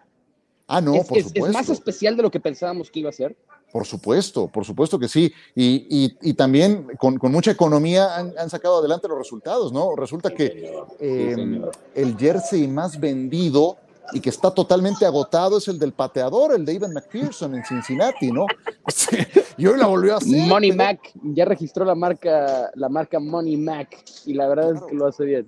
Ah, 0.66 0.80
no, 0.80 0.92
por 0.92 1.22
supuesto. 1.22 1.46
Es 1.46 1.52
más 1.52 1.68
especial 1.70 2.16
de 2.16 2.22
lo 2.22 2.30
que 2.30 2.40
pensábamos 2.40 2.90
que 2.90 3.00
iba 3.00 3.08
a 3.08 3.12
ser. 3.12 3.36
Por 3.72 3.84
supuesto, 3.84 4.48
por 4.48 4.64
supuesto 4.64 4.98
que 4.98 5.08
sí. 5.08 5.32
Y, 5.54 6.32
también 6.34 6.86
con, 6.98 7.18
mucha 7.30 7.50
economía 7.50 8.16
han, 8.16 8.50
sacado 8.50 8.78
adelante 8.78 9.08
los 9.08 9.18
resultados, 9.18 9.72
¿no? 9.72 9.94
Resulta 9.94 10.30
que 10.30 10.74
em, 10.98 11.62
el 11.94 12.16
jersey 12.16 12.66
más 12.66 12.98
vendido 12.98 13.76
y 14.12 14.20
que 14.20 14.30
está 14.30 14.50
totalmente 14.50 15.04
agotado 15.04 15.58
es 15.58 15.68
el 15.68 15.78
del 15.78 15.92
pateador, 15.92 16.54
el 16.54 16.64
de 16.64 16.72
Ivan 16.74 16.94
McPherson 16.94 17.54
en 17.54 17.64
Cincinnati, 17.64 18.32
¿no? 18.32 18.46
y 19.58 19.66
hoy 19.66 19.78
la 19.78 19.86
volvió 19.86 20.14
a 20.14 20.16
hacer. 20.16 20.46
Money 20.46 20.72
Mac, 20.72 21.00
ya 21.22 21.44
registró 21.44 21.84
la 21.84 21.94
marca, 21.94 22.70
la 22.74 22.88
marca 22.88 23.20
Money 23.20 23.58
Mac 23.58 24.02
y 24.24 24.32
la 24.32 24.48
verdad 24.48 24.76
es 24.76 24.82
que 24.82 24.94
lo 24.94 25.06
hace 25.06 25.24
bien 25.24 25.46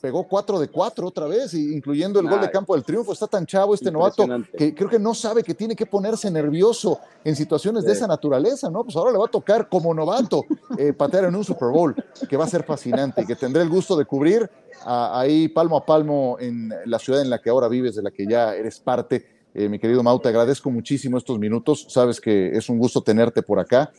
pegó 0.00 0.26
4 0.26 0.58
de 0.58 0.68
4 0.68 1.06
otra 1.06 1.26
vez, 1.26 1.54
incluyendo 1.54 2.20
el 2.20 2.28
gol 2.28 2.40
de 2.40 2.50
campo 2.50 2.74
del 2.74 2.84
triunfo. 2.84 3.12
Está 3.12 3.26
tan 3.26 3.46
chavo 3.46 3.74
este 3.74 3.90
novato 3.90 4.26
que 4.56 4.74
creo 4.74 4.88
que 4.88 4.98
no 4.98 5.14
sabe 5.14 5.42
que 5.42 5.54
tiene 5.54 5.76
que 5.76 5.86
ponerse 5.86 6.30
nervioso 6.30 6.98
en 7.24 7.36
situaciones 7.36 7.84
de 7.84 7.92
esa 7.92 8.06
naturaleza, 8.06 8.70
¿no? 8.70 8.84
Pues 8.84 8.96
ahora 8.96 9.12
le 9.12 9.18
va 9.18 9.26
a 9.26 9.30
tocar 9.30 9.68
como 9.68 9.94
novato 9.94 10.44
eh, 10.78 10.92
patear 10.92 11.24
en 11.24 11.36
un 11.36 11.44
Super 11.44 11.68
Bowl, 11.68 11.94
que 12.28 12.36
va 12.36 12.44
a 12.44 12.48
ser 12.48 12.64
fascinante, 12.64 13.24
que 13.24 13.36
tendré 13.36 13.62
el 13.62 13.68
gusto 13.68 13.96
de 13.96 14.04
cubrir 14.04 14.50
ahí 14.84 15.48
palmo 15.48 15.76
a 15.76 15.86
palmo 15.86 16.36
en 16.40 16.72
la 16.86 16.98
ciudad 16.98 17.22
en 17.22 17.30
la 17.30 17.40
que 17.40 17.50
ahora 17.50 17.68
vives, 17.68 17.94
de 17.94 18.02
la 18.02 18.10
que 18.10 18.26
ya 18.26 18.54
eres 18.54 18.80
parte. 18.80 19.26
Eh, 19.54 19.68
mi 19.68 19.78
querido 19.78 20.02
Mau, 20.02 20.18
te 20.18 20.28
agradezco 20.28 20.70
muchísimo 20.70 21.18
estos 21.18 21.38
minutos. 21.38 21.86
Sabes 21.88 22.20
que 22.20 22.56
es 22.56 22.68
un 22.68 22.78
gusto 22.78 23.02
tenerte 23.02 23.42
por 23.42 23.58
acá. 23.58 23.92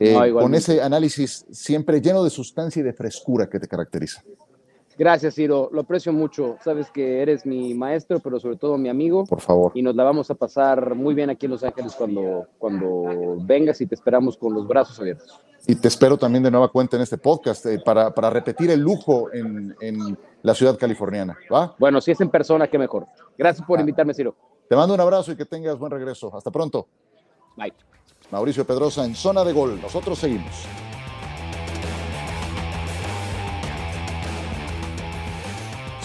Eh, 0.00 0.32
con 0.32 0.54
ese 0.54 0.80
análisis 0.80 1.44
siempre 1.50 2.00
lleno 2.00 2.22
de 2.22 2.30
sustancia 2.30 2.80
y 2.80 2.82
de 2.84 2.92
frescura 2.92 3.48
que 3.48 3.58
te 3.58 3.66
caracteriza. 3.66 4.22
Gracias, 4.98 5.36
Ciro. 5.36 5.70
Lo 5.72 5.82
aprecio 5.82 6.12
mucho. 6.12 6.56
Sabes 6.62 6.90
que 6.90 7.22
eres 7.22 7.46
mi 7.46 7.72
maestro, 7.72 8.18
pero 8.18 8.40
sobre 8.40 8.56
todo 8.56 8.76
mi 8.76 8.88
amigo. 8.88 9.24
Por 9.24 9.40
favor. 9.40 9.70
Y 9.74 9.82
nos 9.82 9.94
la 9.94 10.02
vamos 10.02 10.28
a 10.30 10.34
pasar 10.34 10.96
muy 10.96 11.14
bien 11.14 11.30
aquí 11.30 11.46
en 11.46 11.52
Los 11.52 11.62
Ángeles 11.62 11.94
cuando, 11.94 12.48
cuando 12.58 13.36
vengas 13.42 13.80
y 13.80 13.86
te 13.86 13.94
esperamos 13.94 14.36
con 14.36 14.52
los 14.52 14.66
brazos 14.66 14.98
abiertos. 14.98 15.40
Y 15.68 15.76
te 15.76 15.86
espero 15.86 16.16
también 16.16 16.42
de 16.42 16.50
nueva 16.50 16.68
cuenta 16.68 16.96
en 16.96 17.02
este 17.02 17.16
podcast 17.16 17.64
eh, 17.66 17.80
para, 17.84 18.12
para, 18.12 18.30
repetir 18.30 18.70
el 18.70 18.80
lujo 18.80 19.32
en, 19.32 19.76
en, 19.80 20.18
la 20.42 20.54
ciudad 20.54 20.78
californiana. 20.78 21.36
¿va? 21.52 21.74
Bueno, 21.78 22.00
si 22.00 22.12
es 22.12 22.20
en 22.20 22.30
persona, 22.30 22.68
qué 22.68 22.78
mejor. 22.78 23.06
Gracias 23.36 23.66
por 23.66 23.78
ah. 23.78 23.82
invitarme, 23.82 24.14
Ciro. 24.14 24.34
Te 24.68 24.76
mando 24.76 24.94
un 24.94 25.00
abrazo 25.00 25.32
y 25.32 25.36
que 25.36 25.44
tengas 25.44 25.78
buen 25.78 25.92
regreso. 25.92 26.34
Hasta 26.34 26.50
pronto. 26.50 26.88
Bye. 27.56 27.72
Mauricio 28.30 28.64
Pedrosa 28.64 29.04
en 29.04 29.14
zona 29.14 29.44
de 29.44 29.52
gol. 29.52 29.80
Nosotros 29.80 30.18
seguimos. 30.18 30.87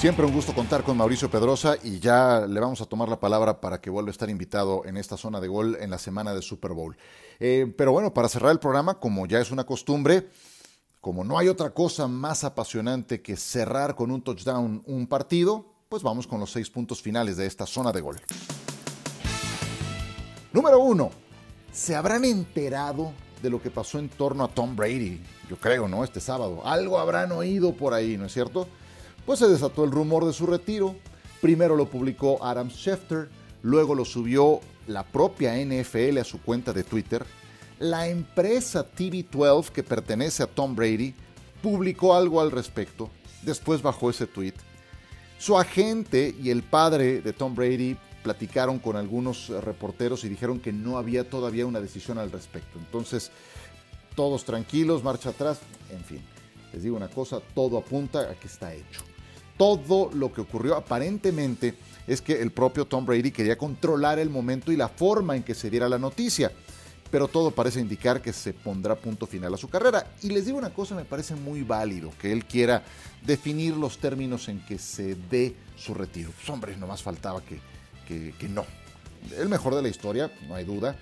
Siempre 0.03 0.25
un 0.25 0.33
gusto 0.33 0.53
contar 0.53 0.83
con 0.83 0.97
Mauricio 0.97 1.31
Pedrosa 1.31 1.77
y 1.81 1.97
ya 1.97 2.45
le 2.45 2.59
vamos 2.59 2.81
a 2.81 2.85
tomar 2.85 3.07
la 3.07 3.21
palabra 3.21 3.61
para 3.61 3.79
que 3.79 3.89
vuelva 3.89 4.09
a 4.09 4.11
estar 4.11 4.29
invitado 4.29 4.83
en 4.83 4.97
esta 4.97 5.15
zona 5.15 5.39
de 5.39 5.47
gol 5.47 5.77
en 5.79 5.89
la 5.89 5.97
semana 5.97 6.33
de 6.33 6.41
Super 6.41 6.73
Bowl. 6.73 6.97
Eh, 7.39 7.73
pero 7.77 7.93
bueno, 7.93 8.13
para 8.13 8.27
cerrar 8.27 8.51
el 8.51 8.59
programa, 8.59 8.99
como 8.99 9.25
ya 9.27 9.39
es 9.39 9.49
una 9.49 9.65
costumbre, 9.65 10.27
como 10.99 11.23
no 11.23 11.39
hay 11.39 11.47
otra 11.47 11.69
cosa 11.69 12.09
más 12.09 12.43
apasionante 12.43 13.21
que 13.21 13.37
cerrar 13.37 13.95
con 13.95 14.11
un 14.11 14.21
touchdown 14.21 14.83
un 14.85 15.07
partido, 15.07 15.67
pues 15.87 16.03
vamos 16.03 16.27
con 16.27 16.41
los 16.41 16.51
seis 16.51 16.69
puntos 16.69 17.01
finales 17.01 17.37
de 17.37 17.45
esta 17.45 17.65
zona 17.65 17.93
de 17.93 18.01
gol. 18.01 18.19
Número 20.51 20.79
uno, 20.79 21.11
¿se 21.71 21.95
habrán 21.95 22.25
enterado 22.25 23.13
de 23.41 23.49
lo 23.49 23.61
que 23.61 23.71
pasó 23.71 23.99
en 23.99 24.09
torno 24.09 24.43
a 24.43 24.49
Tom 24.49 24.75
Brady? 24.75 25.21
Yo 25.49 25.55
creo, 25.55 25.87
¿no? 25.87 26.03
Este 26.03 26.19
sábado. 26.19 26.61
Algo 26.65 26.99
habrán 26.99 27.31
oído 27.31 27.73
por 27.73 27.93
ahí, 27.93 28.17
¿no 28.17 28.25
es 28.25 28.33
cierto? 28.33 28.67
Pues 29.25 29.39
se 29.39 29.47
desató 29.47 29.83
el 29.83 29.91
rumor 29.91 30.25
de 30.25 30.33
su 30.33 30.45
retiro. 30.45 30.95
Primero 31.41 31.75
lo 31.75 31.89
publicó 31.89 32.43
Adam 32.43 32.69
Schefter, 32.69 33.29
luego 33.61 33.95
lo 33.95 34.05
subió 34.05 34.61
la 34.87 35.03
propia 35.03 35.55
NFL 35.55 36.17
a 36.19 36.23
su 36.23 36.41
cuenta 36.41 36.73
de 36.73 36.83
Twitter. 36.83 37.25
La 37.79 38.07
empresa 38.07 38.85
TV12 38.89 39.69
que 39.69 39.83
pertenece 39.83 40.43
a 40.43 40.47
Tom 40.47 40.75
Brady 40.75 41.13
publicó 41.61 42.15
algo 42.15 42.41
al 42.41 42.51
respecto, 42.51 43.09
después 43.41 43.81
bajó 43.81 44.09
ese 44.09 44.27
tweet. 44.27 44.53
Su 45.39 45.57
agente 45.57 46.33
y 46.41 46.49
el 46.49 46.63
padre 46.63 47.21
de 47.21 47.33
Tom 47.33 47.55
Brady 47.55 47.97
platicaron 48.23 48.79
con 48.79 48.95
algunos 48.95 49.49
reporteros 49.49 50.23
y 50.23 50.29
dijeron 50.29 50.59
que 50.61 50.71
no 50.71 50.97
había 50.97 51.29
todavía 51.29 51.65
una 51.65 51.81
decisión 51.81 52.17
al 52.17 52.31
respecto. 52.31 52.79
Entonces, 52.79 53.31
todos 54.15 54.45
tranquilos, 54.45 55.03
marcha 55.03 55.29
atrás, 55.29 55.59
en 55.89 56.03
fin. 56.05 56.21
Les 56.71 56.83
digo 56.83 56.95
una 56.95 57.09
cosa, 57.09 57.41
todo 57.53 57.77
apunta 57.77 58.31
a 58.31 58.35
que 58.35 58.47
está 58.47 58.73
hecho 58.73 59.03
todo 59.57 60.09
lo 60.13 60.33
que 60.33 60.41
ocurrió 60.41 60.75
aparentemente 60.75 61.75
es 62.07 62.21
que 62.21 62.41
el 62.41 62.51
propio 62.51 62.85
Tom 62.85 63.05
Brady 63.05 63.31
quería 63.31 63.57
controlar 63.57 64.19
el 64.19 64.29
momento 64.29 64.71
y 64.71 64.75
la 64.75 64.89
forma 64.89 65.35
en 65.35 65.43
que 65.43 65.55
se 65.55 65.69
diera 65.69 65.87
la 65.87 65.99
noticia. 65.99 66.51
Pero 67.09 67.27
todo 67.27 67.51
parece 67.51 67.79
indicar 67.79 68.21
que 68.21 68.33
se 68.33 68.53
pondrá 68.53 68.95
punto 68.95 69.27
final 69.27 69.53
a 69.53 69.57
su 69.57 69.69
carrera. 69.69 70.07
Y 70.23 70.29
les 70.29 70.45
digo 70.45 70.57
una 70.57 70.73
cosa, 70.73 70.95
me 70.95 71.05
parece 71.05 71.35
muy 71.35 71.61
válido 71.61 72.11
que 72.19 72.31
él 72.31 72.45
quiera 72.45 72.83
definir 73.23 73.75
los 73.75 73.99
términos 73.99 74.49
en 74.49 74.65
que 74.65 74.79
se 74.79 75.15
dé 75.15 75.55
su 75.77 75.93
retiro. 75.93 76.31
Pues 76.35 76.49
hombre, 76.49 76.75
no 76.75 76.87
más 76.87 77.03
faltaba 77.03 77.41
que, 77.41 77.59
que, 78.07 78.33
que 78.39 78.49
no. 78.49 78.65
El 79.37 79.47
mejor 79.47 79.75
de 79.75 79.83
la 79.83 79.89
historia, 79.89 80.31
no 80.47 80.55
hay 80.55 80.65
duda, 80.65 80.97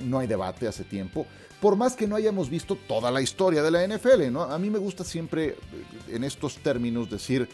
no 0.00 0.18
hay 0.18 0.26
debate 0.26 0.68
hace 0.68 0.84
tiempo. 0.84 1.26
Por 1.62 1.76
más 1.76 1.96
que 1.96 2.06
no 2.06 2.16
hayamos 2.16 2.50
visto 2.50 2.76
toda 2.76 3.10
la 3.10 3.22
historia 3.22 3.62
de 3.62 3.70
la 3.70 3.86
NFL, 3.86 4.30
¿no? 4.30 4.42
A 4.42 4.58
mí 4.58 4.68
me 4.68 4.78
gusta 4.78 5.02
siempre 5.02 5.56
en 6.08 6.24
estos 6.24 6.56
términos 6.56 7.08
decir 7.08 7.48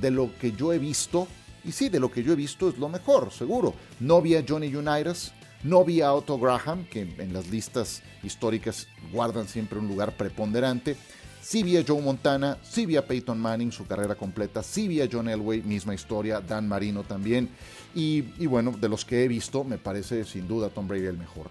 de 0.00 0.10
lo 0.10 0.30
que 0.38 0.52
yo 0.52 0.72
he 0.72 0.78
visto, 0.78 1.28
y 1.64 1.72
sí, 1.72 1.88
de 1.88 2.00
lo 2.00 2.10
que 2.10 2.22
yo 2.22 2.32
he 2.32 2.36
visto 2.36 2.68
es 2.68 2.78
lo 2.78 2.88
mejor, 2.88 3.32
seguro. 3.32 3.74
No 4.00 4.22
vi 4.22 4.36
a 4.36 4.44
Johnny 4.46 4.74
Unitas, 4.74 5.32
no 5.62 5.84
vi 5.84 6.00
a 6.00 6.12
Otto 6.12 6.38
Graham, 6.38 6.84
que 6.84 7.02
en 7.02 7.32
las 7.32 7.48
listas 7.48 8.02
históricas 8.22 8.86
guardan 9.12 9.48
siempre 9.48 9.78
un 9.78 9.88
lugar 9.88 10.16
preponderante. 10.16 10.96
Sí 11.42 11.62
vi 11.62 11.76
a 11.76 11.84
Joe 11.86 12.02
Montana, 12.02 12.58
sí 12.62 12.84
vi 12.84 12.96
a 12.96 13.06
Peyton 13.06 13.38
Manning, 13.38 13.72
su 13.72 13.86
carrera 13.86 14.14
completa, 14.14 14.62
sí 14.62 14.86
vi 14.86 15.00
a 15.00 15.08
John 15.10 15.28
Elway, 15.28 15.62
misma 15.62 15.94
historia, 15.94 16.40
Dan 16.40 16.68
Marino 16.68 17.04
también. 17.04 17.48
Y, 17.94 18.24
y 18.38 18.46
bueno, 18.46 18.72
de 18.72 18.88
los 18.88 19.04
que 19.04 19.24
he 19.24 19.28
visto, 19.28 19.64
me 19.64 19.78
parece 19.78 20.24
sin 20.24 20.46
duda 20.46 20.68
Tom 20.68 20.86
Brady 20.86 21.06
el 21.06 21.16
mejor. 21.16 21.50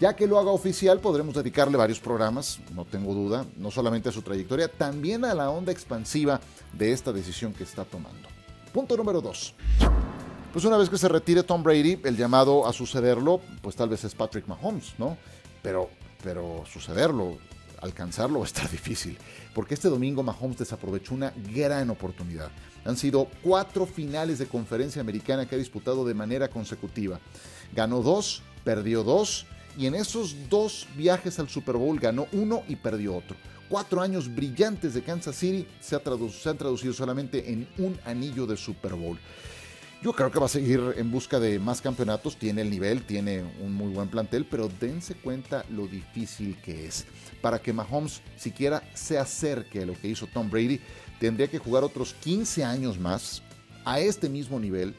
Ya 0.00 0.16
que 0.16 0.26
lo 0.26 0.38
haga 0.38 0.50
oficial, 0.50 0.98
podremos 1.00 1.34
dedicarle 1.34 1.76
varios 1.76 2.00
programas, 2.00 2.58
no 2.74 2.84
tengo 2.84 3.14
duda, 3.14 3.46
no 3.56 3.70
solamente 3.70 4.08
a 4.08 4.12
su 4.12 4.22
trayectoria, 4.22 4.68
también 4.68 5.24
a 5.24 5.34
la 5.34 5.50
onda 5.50 5.70
expansiva 5.70 6.40
de 6.72 6.92
esta 6.92 7.12
decisión 7.12 7.52
que 7.52 7.62
está 7.62 7.84
tomando. 7.84 8.28
Punto 8.72 8.96
número 8.96 9.20
2. 9.20 9.54
Pues 10.52 10.64
una 10.64 10.76
vez 10.76 10.90
que 10.90 10.98
se 10.98 11.08
retire 11.08 11.42
Tom 11.44 11.62
Brady, 11.62 12.00
el 12.04 12.16
llamado 12.16 12.66
a 12.66 12.72
sucederlo, 12.72 13.40
pues 13.62 13.76
tal 13.76 13.88
vez 13.88 14.04
es 14.04 14.14
Patrick 14.14 14.46
Mahomes, 14.48 14.94
¿no? 14.98 15.16
Pero, 15.62 15.88
pero 16.22 16.64
sucederlo, 16.70 17.38
alcanzarlo 17.80 18.40
va 18.40 18.44
a 18.44 18.48
estar 18.48 18.70
difícil, 18.70 19.16
porque 19.54 19.74
este 19.74 19.88
domingo 19.88 20.22
Mahomes 20.22 20.58
desaprovechó 20.58 21.14
una 21.14 21.32
gran 21.54 21.90
oportunidad. 21.90 22.50
Han 22.84 22.96
sido 22.96 23.28
cuatro 23.42 23.86
finales 23.86 24.38
de 24.38 24.46
conferencia 24.46 25.00
americana 25.00 25.46
que 25.46 25.54
ha 25.54 25.58
disputado 25.58 26.04
de 26.04 26.14
manera 26.14 26.48
consecutiva. 26.48 27.20
Ganó 27.74 28.02
dos, 28.02 28.42
perdió 28.64 29.04
dos 29.04 29.46
y 29.78 29.86
en 29.86 29.94
esos 29.94 30.36
dos 30.48 30.86
viajes 30.96 31.38
al 31.38 31.48
Super 31.48 31.76
Bowl 31.76 31.98
ganó 31.98 32.26
uno 32.32 32.62
y 32.68 32.76
perdió 32.76 33.16
otro. 33.16 33.36
Cuatro 33.68 34.02
años 34.02 34.34
brillantes 34.34 34.94
de 34.94 35.02
Kansas 35.02 35.36
City 35.36 35.66
se, 35.80 35.98
se 35.98 36.48
han 36.48 36.58
traducido 36.58 36.92
solamente 36.92 37.52
en 37.52 37.66
un 37.78 37.98
anillo 38.04 38.46
de 38.46 38.56
Super 38.56 38.94
Bowl. 38.94 39.18
Yo 40.02 40.12
creo 40.12 40.32
que 40.32 40.40
va 40.40 40.46
a 40.46 40.48
seguir 40.48 40.80
en 40.96 41.12
busca 41.12 41.38
de 41.38 41.60
más 41.60 41.80
campeonatos, 41.80 42.36
tiene 42.36 42.62
el 42.62 42.70
nivel, 42.70 43.04
tiene 43.04 43.44
un 43.60 43.72
muy 43.72 43.92
buen 43.92 44.08
plantel, 44.08 44.44
pero 44.44 44.68
dense 44.80 45.14
cuenta 45.14 45.64
lo 45.70 45.86
difícil 45.86 46.56
que 46.60 46.86
es. 46.86 47.06
Para 47.40 47.60
que 47.60 47.72
Mahomes 47.72 48.20
siquiera 48.36 48.82
se 48.94 49.16
acerque 49.16 49.82
a 49.82 49.86
lo 49.86 49.94
que 49.94 50.08
hizo 50.08 50.26
Tom 50.26 50.50
Brady, 50.50 50.80
tendría 51.20 51.46
que 51.46 51.60
jugar 51.60 51.84
otros 51.84 52.14
15 52.14 52.64
años 52.64 52.98
más 52.98 53.42
a 53.84 54.00
este 54.00 54.28
mismo 54.28 54.58
nivel, 54.58 54.96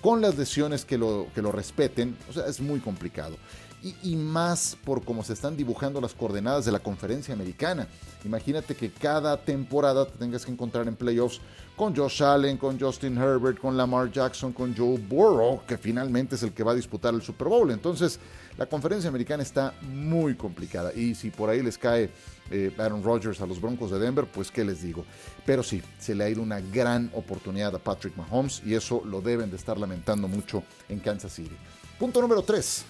con 0.00 0.20
las 0.20 0.38
lesiones 0.38 0.84
que 0.84 0.98
lo, 0.98 1.26
que 1.34 1.42
lo 1.42 1.50
respeten, 1.50 2.16
o 2.30 2.32
sea, 2.32 2.46
es 2.46 2.60
muy 2.60 2.78
complicado 2.78 3.36
y, 3.82 4.16
más 4.16 4.76
por 4.84 5.04
cómo 5.04 5.24
se 5.24 5.32
están 5.32 5.56
dibujando 5.56 6.00
las 6.00 6.14
coordenadas 6.14 6.64
de 6.64 6.72
la 6.72 6.78
conferencia 6.78 7.34
americana. 7.34 7.88
Imagínate 8.24 8.76
que 8.76 8.90
cada 8.90 9.36
temporada 9.36 10.06
te 10.06 10.18
tengas 10.18 10.44
que 10.44 10.52
encontrar 10.52 10.86
en 10.86 10.94
playoffs 10.94 11.40
con 11.76 11.96
Josh 11.96 12.22
Allen, 12.22 12.58
con 12.58 12.78
Justin 12.78 13.18
Herbert, 13.18 13.58
con 13.58 13.76
Lamar 13.76 14.10
Jackson, 14.10 14.52
con 14.52 14.76
Joe 14.76 14.98
Burrow, 14.98 15.62
que 15.66 15.78
finalmente 15.78 16.36
es 16.36 16.42
el 16.42 16.52
que 16.52 16.62
va 16.62 16.72
a 16.72 16.74
disputar 16.76 17.12
el 17.14 17.22
Super 17.22 17.48
Bowl. 17.48 17.70
Entonces, 17.70 18.20
la 18.56 18.66
conferencia 18.66 19.08
americana 19.08 19.42
está 19.42 19.74
muy 19.82 20.36
complicada. 20.36 20.92
Y 20.94 21.14
si 21.14 21.30
por 21.30 21.50
ahí 21.50 21.62
les 21.62 21.78
cae 21.78 22.10
eh, 22.50 22.72
Aaron 22.78 23.02
Rodgers 23.02 23.40
a 23.40 23.46
los 23.46 23.60
Broncos 23.60 23.90
de 23.90 23.98
Denver, 23.98 24.26
pues 24.26 24.50
qué 24.50 24.64
les 24.64 24.82
digo. 24.82 25.04
Pero 25.44 25.62
sí, 25.62 25.82
se 25.98 26.14
le 26.14 26.24
ha 26.24 26.28
ido 26.28 26.42
una 26.42 26.60
gran 26.60 27.10
oportunidad 27.14 27.74
a 27.74 27.78
Patrick 27.78 28.16
Mahomes 28.16 28.62
y 28.64 28.74
eso 28.74 29.02
lo 29.04 29.20
deben 29.20 29.50
de 29.50 29.56
estar 29.56 29.78
lamentando 29.78 30.28
mucho 30.28 30.62
en 30.88 31.00
Kansas 31.00 31.32
City. 31.32 31.56
Punto 31.98 32.20
número 32.20 32.42
3. 32.42 32.84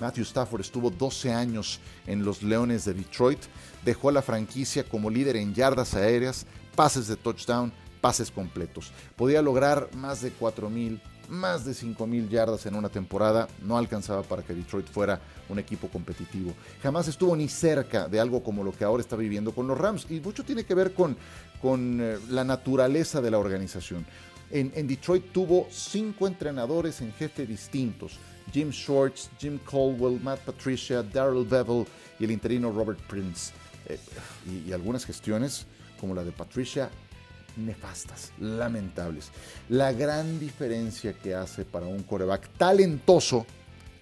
Matthew 0.00 0.24
Stafford 0.24 0.60
estuvo 0.60 0.90
12 0.90 1.32
años 1.32 1.80
en 2.06 2.24
los 2.24 2.42
Leones 2.42 2.84
de 2.84 2.94
Detroit, 2.94 3.40
dejó 3.84 4.08
a 4.08 4.12
la 4.12 4.22
franquicia 4.22 4.84
como 4.84 5.10
líder 5.10 5.36
en 5.36 5.54
yardas 5.54 5.94
aéreas, 5.94 6.46
pases 6.74 7.06
de 7.06 7.16
touchdown, 7.16 7.72
pases 8.00 8.30
completos. 8.30 8.92
Podía 9.16 9.40
lograr 9.40 9.88
más 9.94 10.20
de 10.20 10.32
4.000, 10.36 11.00
más 11.28 11.64
de 11.64 11.72
5.000 11.72 12.28
yardas 12.28 12.66
en 12.66 12.74
una 12.74 12.88
temporada, 12.88 13.48
no 13.62 13.78
alcanzaba 13.78 14.22
para 14.22 14.42
que 14.42 14.52
Detroit 14.52 14.86
fuera 14.88 15.20
un 15.48 15.58
equipo 15.58 15.88
competitivo. 15.88 16.52
Jamás 16.82 17.08
estuvo 17.08 17.34
ni 17.36 17.48
cerca 17.48 18.08
de 18.08 18.20
algo 18.20 18.42
como 18.42 18.62
lo 18.64 18.72
que 18.72 18.84
ahora 18.84 19.00
está 19.00 19.16
viviendo 19.16 19.54
con 19.54 19.66
los 19.66 19.78
Rams 19.78 20.06
y 20.10 20.20
mucho 20.20 20.44
tiene 20.44 20.64
que 20.64 20.74
ver 20.74 20.92
con, 20.92 21.16
con 21.62 21.98
eh, 22.00 22.18
la 22.28 22.44
naturaleza 22.44 23.20
de 23.22 23.30
la 23.30 23.38
organización. 23.38 24.04
En, 24.50 24.70
en 24.74 24.86
Detroit 24.86 25.32
tuvo 25.32 25.66
cinco 25.70 26.26
entrenadores 26.26 27.00
en 27.00 27.12
jefe 27.14 27.46
distintos 27.46 28.18
Jim 28.52 28.70
Shorts, 28.70 29.30
Jim 29.38 29.58
Caldwell, 29.58 30.20
Matt 30.20 30.40
Patricia, 30.40 31.02
Daryl 31.02 31.44
Bevel 31.44 31.86
y 32.18 32.24
el 32.24 32.30
interino 32.30 32.70
Robert 32.70 33.00
Prince. 33.08 33.52
Eh, 33.86 33.98
y, 34.66 34.72
algunas 34.72 35.04
gestiones, 35.04 35.66
como 36.00 36.14
la 36.14 36.24
de 36.24 36.32
Patricia, 36.32 36.90
nefastas, 37.56 38.32
lamentables. 38.38 39.30
La 39.68 39.92
gran 39.92 40.40
diferencia 40.40 41.12
que 41.12 41.34
hace 41.34 41.64
para 41.64 41.86
un 41.86 42.02
coreback 42.02 42.48
talentoso, 42.56 43.46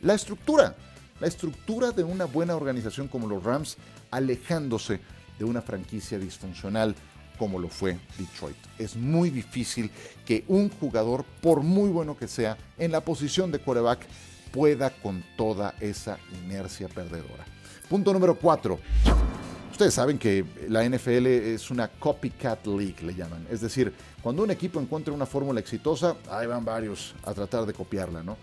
la 0.01 0.15
estructura, 0.15 0.75
la 1.21 1.27
estructura 1.27 1.93
de 1.93 2.05
una 2.05 2.25
buena 2.25 2.57
organización 2.57 3.09
como 3.09 3.27
los 3.27 3.43
Rams, 3.43 3.77
alejándose 4.11 5.01
de 5.39 5.45
una 5.45 5.63
franquicia 5.63 6.19
disfuncional 6.19 6.95
como 7.43 7.59
lo 7.59 7.67
fue 7.67 7.99
Detroit. 8.17 8.55
Es 8.79 8.95
muy 8.95 9.29
difícil 9.29 9.91
que 10.25 10.45
un 10.47 10.71
jugador, 10.71 11.25
por 11.41 11.65
muy 11.65 11.91
bueno 11.91 12.17
que 12.17 12.29
sea, 12.29 12.57
en 12.79 12.93
la 12.93 13.01
posición 13.01 13.51
de 13.51 13.59
coreback, 13.59 14.07
pueda 14.53 14.91
con 14.91 15.25
toda 15.37 15.75
esa 15.81 16.21
inercia 16.45 16.87
perdedora. 16.87 17.45
Punto 17.89 18.13
número 18.13 18.37
4. 18.37 18.79
Ustedes 19.73 19.93
saben 19.93 20.21
que 20.21 20.45
la 20.69 20.89
NFL 20.89 21.27
es 21.27 21.69
una 21.73 21.89
copycat 21.89 22.65
league, 22.69 23.03
le 23.03 23.13
llaman. 23.13 23.45
Es 23.51 23.61
decir, 23.61 23.93
cuando 24.23 24.45
un 24.45 24.53
equipo 24.53 24.81
encuentra 24.81 25.13
una 25.13 25.27
fórmula 25.27 25.59
exitosa, 25.59 26.15
ahí 26.31 26.47
van 26.47 26.65
varios 26.65 27.13
a 27.25 27.35
tratar 27.35 27.67
de 27.67 27.73
copiarla, 27.73 28.23
¿no? 28.23 28.37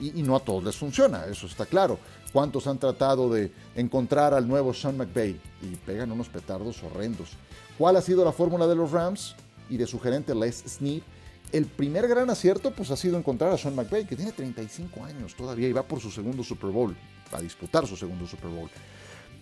Y, 0.00 0.18
y, 0.20 0.22
no 0.22 0.34
a 0.34 0.40
todos 0.40 0.64
les 0.64 0.76
funciona, 0.76 1.26
eso 1.26 1.46
está 1.46 1.66
claro. 1.66 1.98
¿Cuántos 2.32 2.66
han 2.66 2.78
tratado 2.78 3.30
de 3.30 3.52
encontrar 3.74 4.32
al 4.32 4.48
nuevo 4.48 4.72
Sean 4.72 4.96
McVay 4.96 5.38
y 5.60 5.76
pegan 5.84 6.10
unos 6.10 6.28
petardos 6.30 6.82
horrendos? 6.82 7.36
¿Cuál 7.78 7.96
ha 7.96 8.00
sido 8.00 8.24
la 8.24 8.32
fórmula 8.32 8.66
de 8.66 8.74
los 8.74 8.90
Rams 8.90 9.36
y 9.68 9.76
de 9.76 9.86
su 9.86 10.00
gerente 10.00 10.34
Les 10.34 10.64
Snead? 10.66 11.02
El 11.52 11.66
primer 11.66 12.08
gran 12.08 12.30
acierto 12.30 12.70
pues 12.70 12.90
ha 12.90 12.96
sido 12.96 13.18
encontrar 13.18 13.52
a 13.52 13.58
Sean 13.58 13.74
McVay, 13.74 14.06
que 14.06 14.16
tiene 14.16 14.32
35 14.32 15.04
años 15.04 15.34
todavía 15.34 15.68
y 15.68 15.72
va 15.72 15.82
por 15.82 16.00
su 16.00 16.10
segundo 16.10 16.42
Super 16.42 16.70
Bowl, 16.70 16.96
a 17.32 17.40
disputar 17.40 17.86
su 17.86 17.94
segundo 17.96 18.26
Super 18.26 18.50
Bowl. 18.50 18.70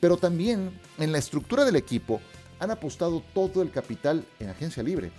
Pero 0.01 0.17
también 0.17 0.73
en 0.99 1.13
la 1.13 1.19
estructura 1.19 1.65
del 1.65 1.77
equipo 1.77 2.21
han 2.59 2.73
apostado 2.73 3.23
todo 3.33 3.63
el 3.63 3.71
capital 3.71 4.25
en 4.41 4.49
agencia 4.49 4.83
libre, 4.83 5.13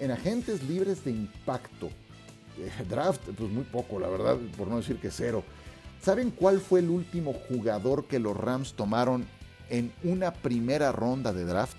en 0.00 0.10
agentes 0.10 0.62
libres 0.64 1.04
de 1.04 1.12
impacto. 1.12 1.86
Eh, 2.58 2.84
draft, 2.88 3.20
pues 3.36 3.50
muy 3.50 3.64
poco, 3.64 4.00
la 4.00 4.08
verdad, 4.08 4.38
por 4.58 4.66
no 4.66 4.78
decir 4.78 4.98
que 4.98 5.12
cero. 5.12 5.44
¿Saben 6.02 6.32
cuál 6.32 6.60
fue 6.60 6.80
el 6.80 6.90
último 6.90 7.32
jugador 7.32 8.06
que 8.06 8.18
los 8.18 8.36
Rams 8.36 8.74
tomaron 8.74 9.24
en 9.70 9.92
una 10.02 10.32
primera 10.32 10.90
ronda 10.90 11.32
de 11.32 11.44
draft? 11.44 11.76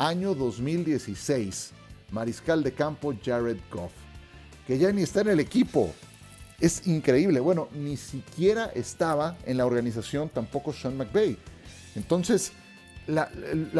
Año 0.00 0.34
2016 0.34 1.72
mariscal 2.10 2.62
de 2.62 2.72
campo 2.72 3.14
Jared 3.22 3.58
Goff, 3.70 3.92
que 4.66 4.78
ya 4.78 4.90
ni 4.92 5.02
está 5.02 5.20
en 5.20 5.28
el 5.28 5.40
equipo. 5.40 5.92
Es 6.58 6.86
increíble. 6.86 7.38
Bueno, 7.38 7.68
ni 7.74 7.98
siquiera 7.98 8.72
estaba 8.74 9.36
en 9.44 9.58
la 9.58 9.66
organización 9.66 10.30
tampoco 10.30 10.72
Sean 10.72 10.96
McVay. 10.96 11.36
Entonces, 11.96 12.52
la, 13.06 13.28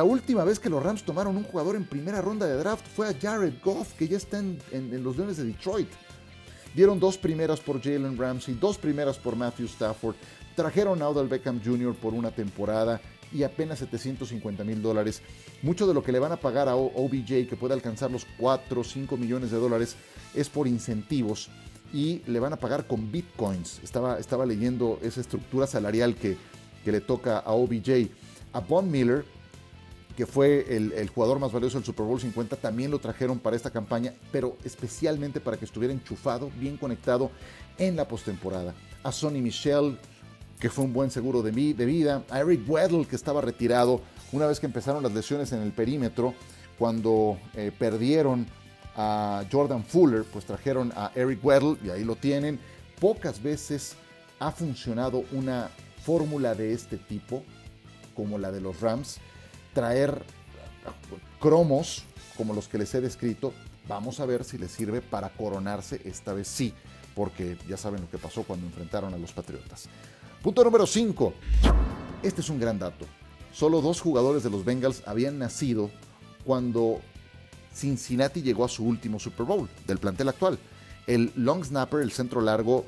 última 0.05 0.45
vez 0.45 0.61
que 0.61 0.69
los 0.69 0.83
Rams 0.83 1.05
tomaron 1.05 1.39
un 1.39 1.45
jugador 1.45 1.75
en 1.75 1.87
primera 1.87 2.21
ronda 2.21 2.47
de 2.47 2.57
draft 2.57 2.87
fue 2.95 3.09
a 3.09 3.15
Jared 3.19 3.55
Goff, 3.65 3.95
que 3.95 4.07
ya 4.07 4.19
está 4.19 4.41
en, 4.41 4.59
los 5.03 5.17
Leones 5.17 5.39
de 5.39 5.45
Detroit. 5.45 5.89
Dieron 6.75 7.01
dos 7.01 7.17
primeras 7.17 7.61
por 7.61 7.83
Jalen 7.83 8.19
Ramsey, 8.19 8.59
dos 8.61 8.77
primeras 8.77 9.17
por 9.17 9.37
Matthew 9.37 9.69
Stafford. 9.69 10.17
Trajeron 10.55 11.01
a 11.01 11.09
Odell 11.09 11.29
Beckham 11.29 11.63
Jr. 11.65 11.95
por 11.95 12.13
una 12.13 12.31
temporada 12.31 13.01
y 13.33 13.43
apenas 13.43 13.79
750 13.79 14.65
mil 14.65 14.83
dólares. 14.83 15.23
Mucho 15.63 15.87
de 15.87 15.95
lo 15.95 16.03
que 16.03 16.13
le 16.13 16.19
van 16.19 16.33
a 16.33 16.37
pagar 16.37 16.69
a 16.69 16.77
OBJ, 16.77 17.49
que 17.49 17.57
puede 17.59 17.75
alcanzar 17.75 18.11
los 18.11 18.27
4 18.39 18.81
o 18.81 18.85
5 18.85 19.17
millones 19.17 19.51
de 19.51 19.59
dólares, 19.59 19.97
es 20.35 20.49
por 20.49 20.67
incentivos 20.67 21.51
y 21.93 22.23
le 22.27 22.41
van 22.41 22.53
a 22.53 22.57
pagar 22.57 22.87
con 22.87 23.11
bitcoins. 23.11 23.81
Estaba, 23.83 24.19
estaba 24.19 24.47
leyendo 24.47 24.99
esa 25.03 25.21
estructura 25.21 25.67
salarial 25.67 26.15
que, 26.15 26.37
que 26.85 26.93
le 26.93 27.01
toca 27.01 27.39
a 27.39 27.53
OBJ. 27.53 28.11
A 28.53 28.61
Von 28.61 28.91
Miller, 28.91 29.25
que 30.17 30.27
fue 30.27 30.77
el, 30.77 30.93
el, 30.93 31.09
jugador 31.09 31.39
más 31.39 31.53
valioso 31.53 31.79
del 31.79 31.85
Super 31.85 32.05
Bowl 32.05 32.21
50, 32.21 32.57
también 32.57 32.91
lo 32.91 32.99
trajeron 32.99 33.39
para 33.39 33.57
esta 33.57 33.71
campaña, 33.71 34.13
pero 34.33 34.57
especialmente 34.65 35.41
para 35.41 35.57
que 35.57 35.65
estuviera 35.65 35.95
enchufado, 35.95 36.51
bien 36.59 36.77
conectado 36.77 37.31
en 37.79 37.97
la 37.97 38.07
postemporada. 38.07 38.75
A 39.03 39.13
Sonny 39.13 39.41
Michel, 39.41 39.99
que 40.61 40.69
fue 40.69 40.85
un 40.85 40.93
buen 40.93 41.11
seguro 41.11 41.43
de, 41.43 41.51
de 41.51 41.85
vida, 41.87 42.23
a 42.29 42.41
Eric 42.41 42.69
Weddle, 42.69 43.07
que 43.07 43.17
estaba 43.17 43.41
retirado 43.41 44.03
una 44.33 44.47
vez 44.47 44.61
que 44.61 44.67
empezaron 44.67 45.03
las 45.03 45.13
lesiones 45.13 45.53
en 45.53 45.63
el 45.63 45.73
perímetro, 45.73 46.35
cuando 46.79 47.39
eh, 47.55 47.73
perdieron 47.77 48.47
a 48.95 49.45
Jordan 49.51 49.85
Fuller, 49.85 50.25
pues 50.25 50.45
trajeron 50.45 50.93
a 50.95 51.11
Eric 51.15 51.45
Weddle 51.45 51.77
y 51.83 51.91
ahí 51.91 52.05
lo 52.05 52.17
tienen. 52.17 52.61
Pocas 53.01 53.43
veces 53.43 53.97
ha 54.39 54.53
funcionado 54.53 55.25
una 55.33 55.71
fórmula 56.05 56.55
de 56.55 56.73
este 56.73 56.97
tipo, 56.97 57.43
como 58.15 58.39
la 58.39 58.53
de 58.53 58.61
los 58.61 58.81
Rams, 58.81 59.19
traer 59.75 60.23
cromos 61.41 62.05
como 62.37 62.55
los 62.55 62.69
que 62.69 62.79
les 62.79 62.95
he 62.95 63.01
descrito. 63.01 63.53
Vamos 63.89 64.21
a 64.21 64.27
ver 64.27 64.45
si 64.45 64.59
les 64.59 64.71
sirve 64.71 65.01
para 65.01 65.31
coronarse 65.31 66.01
esta 66.05 66.33
vez 66.33 66.49
sí, 66.49 66.73
porque 67.15 67.57
ya 67.69 67.77
saben 67.77 68.03
lo 68.03 68.11
que 68.11 68.19
pasó 68.19 68.43
cuando 68.45 68.67
enfrentaron 68.67 69.13
a 69.15 69.19
los 69.19 69.33
Patriotas. 69.33 69.89
Punto 70.43 70.65
número 70.65 70.87
5. 70.87 71.35
Este 72.23 72.41
es 72.41 72.49
un 72.49 72.59
gran 72.59 72.79
dato. 72.79 73.05
Solo 73.53 73.83
dos 73.83 74.01
jugadores 74.01 74.43
de 74.43 74.49
los 74.49 74.65
Bengals 74.65 75.03
habían 75.05 75.39
nacido 75.39 75.91
cuando 76.47 77.01
Cincinnati 77.75 78.41
llegó 78.41 78.65
a 78.65 78.69
su 78.71 78.87
último 78.87 79.19
Super 79.21 79.45
Bowl 79.45 79.69
del 79.87 79.99
plantel 79.99 80.31
actual. 80.31 80.59
El 81.07 81.31
long 81.37 81.63
snapper, 81.63 82.01
el 82.01 82.11
centro 82.11 82.41
largo 82.41 82.87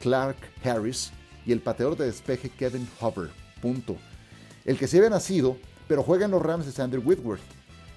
Clark 0.00 0.38
Harris 0.64 1.10
y 1.44 1.52
el 1.52 1.60
pateador 1.60 1.98
de 1.98 2.06
despeje 2.06 2.48
Kevin 2.48 2.88
Hover. 3.00 3.28
Punto. 3.60 3.96
El 4.64 4.78
que 4.78 4.86
se 4.86 4.96
había 4.96 5.10
nacido, 5.10 5.58
pero 5.88 6.02
juega 6.02 6.24
en 6.24 6.30
los 6.30 6.40
Rams 6.40 6.66
es 6.66 6.80
Andrew 6.80 7.02
Whitworth, 7.04 7.42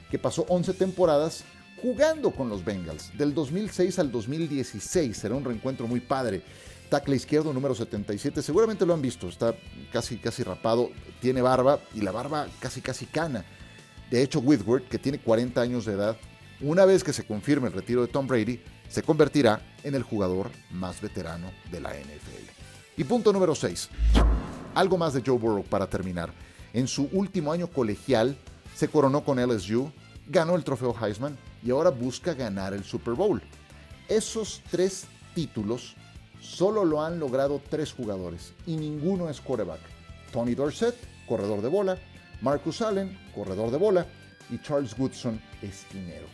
que 0.09 0.19
pasó 0.19 0.45
11 0.49 0.73
temporadas 0.73 1.45
jugando 1.81 2.31
con 2.31 2.49
los 2.49 2.65
Bengals. 2.65 3.17
Del 3.17 3.33
2006 3.33 3.99
al 3.99 4.11
2016 4.11 5.15
será 5.15 5.35
un 5.35 5.45
reencuentro 5.45 5.87
muy 5.87 6.01
padre 6.01 6.43
tackle 6.91 7.15
izquierdo 7.15 7.53
número 7.53 7.73
77. 7.73 8.41
Seguramente 8.41 8.85
lo 8.85 8.93
han 8.93 9.01
visto, 9.01 9.29
está 9.29 9.55
casi, 9.93 10.17
casi 10.17 10.43
rapado, 10.43 10.89
tiene 11.21 11.41
barba 11.41 11.79
y 11.95 12.01
la 12.01 12.11
barba 12.11 12.47
casi, 12.59 12.81
casi 12.81 13.05
cana. 13.05 13.45
De 14.11 14.21
hecho, 14.21 14.39
Whitworth, 14.39 14.89
que 14.89 14.99
tiene 14.99 15.17
40 15.17 15.61
años 15.61 15.85
de 15.85 15.93
edad, 15.93 16.17
una 16.59 16.83
vez 16.83 17.01
que 17.01 17.13
se 17.13 17.25
confirme 17.25 17.67
el 17.67 17.73
retiro 17.73 18.01
de 18.01 18.09
Tom 18.09 18.27
Brady, 18.27 18.61
se 18.89 19.03
convertirá 19.03 19.61
en 19.83 19.95
el 19.95 20.03
jugador 20.03 20.51
más 20.69 20.99
veterano 20.99 21.49
de 21.71 21.79
la 21.79 21.91
NFL. 21.91 22.51
Y 22.97 23.05
punto 23.05 23.31
número 23.31 23.55
6. 23.55 23.87
Algo 24.75 24.97
más 24.97 25.13
de 25.13 25.23
Joe 25.25 25.39
Burrow 25.39 25.63
para 25.63 25.87
terminar. 25.87 26.33
En 26.73 26.89
su 26.89 27.07
último 27.13 27.53
año 27.53 27.67
colegial 27.67 28.37
se 28.75 28.89
coronó 28.89 29.23
con 29.23 29.39
LSU, 29.39 29.89
ganó 30.27 30.57
el 30.57 30.65
trofeo 30.65 30.93
Heisman 31.01 31.37
y 31.63 31.71
ahora 31.71 31.89
busca 31.89 32.33
ganar 32.33 32.73
el 32.73 32.83
Super 32.83 33.13
Bowl. 33.13 33.41
Esos 34.09 34.61
tres 34.69 35.05
títulos 35.33 35.95
solo 36.41 36.83
lo 36.83 37.01
han 37.01 37.19
logrado 37.19 37.61
tres 37.69 37.93
jugadores 37.93 38.53
y 38.65 38.75
ninguno 38.75 39.29
es 39.29 39.39
quarterback. 39.39 39.79
Tony 40.33 40.55
Dorsett, 40.55 40.95
corredor 41.27 41.61
de 41.61 41.69
bola, 41.69 41.97
Marcus 42.41 42.81
Allen, 42.81 43.17
corredor 43.33 43.71
de 43.71 43.77
bola, 43.77 44.05
y 44.49 44.59
Charles 44.59 44.97
Woodson, 44.97 45.41
esquinero. 45.61 46.27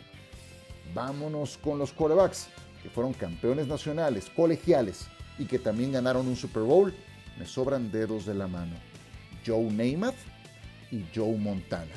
Vámonos 0.94 1.58
con 1.58 1.78
los 1.78 1.92
quarterbacks, 1.92 2.48
que 2.82 2.90
fueron 2.90 3.12
campeones 3.12 3.68
nacionales, 3.68 4.30
colegiales, 4.34 5.06
y 5.38 5.44
que 5.44 5.58
también 5.58 5.92
ganaron 5.92 6.26
un 6.26 6.36
Super 6.36 6.62
Bowl. 6.62 6.94
Me 7.38 7.46
sobran 7.46 7.92
dedos 7.92 8.26
de 8.26 8.34
la 8.34 8.48
mano. 8.48 8.74
Joe 9.46 9.70
Namath 9.70 10.16
y 10.90 11.04
Joe 11.14 11.36
Montana. 11.36 11.92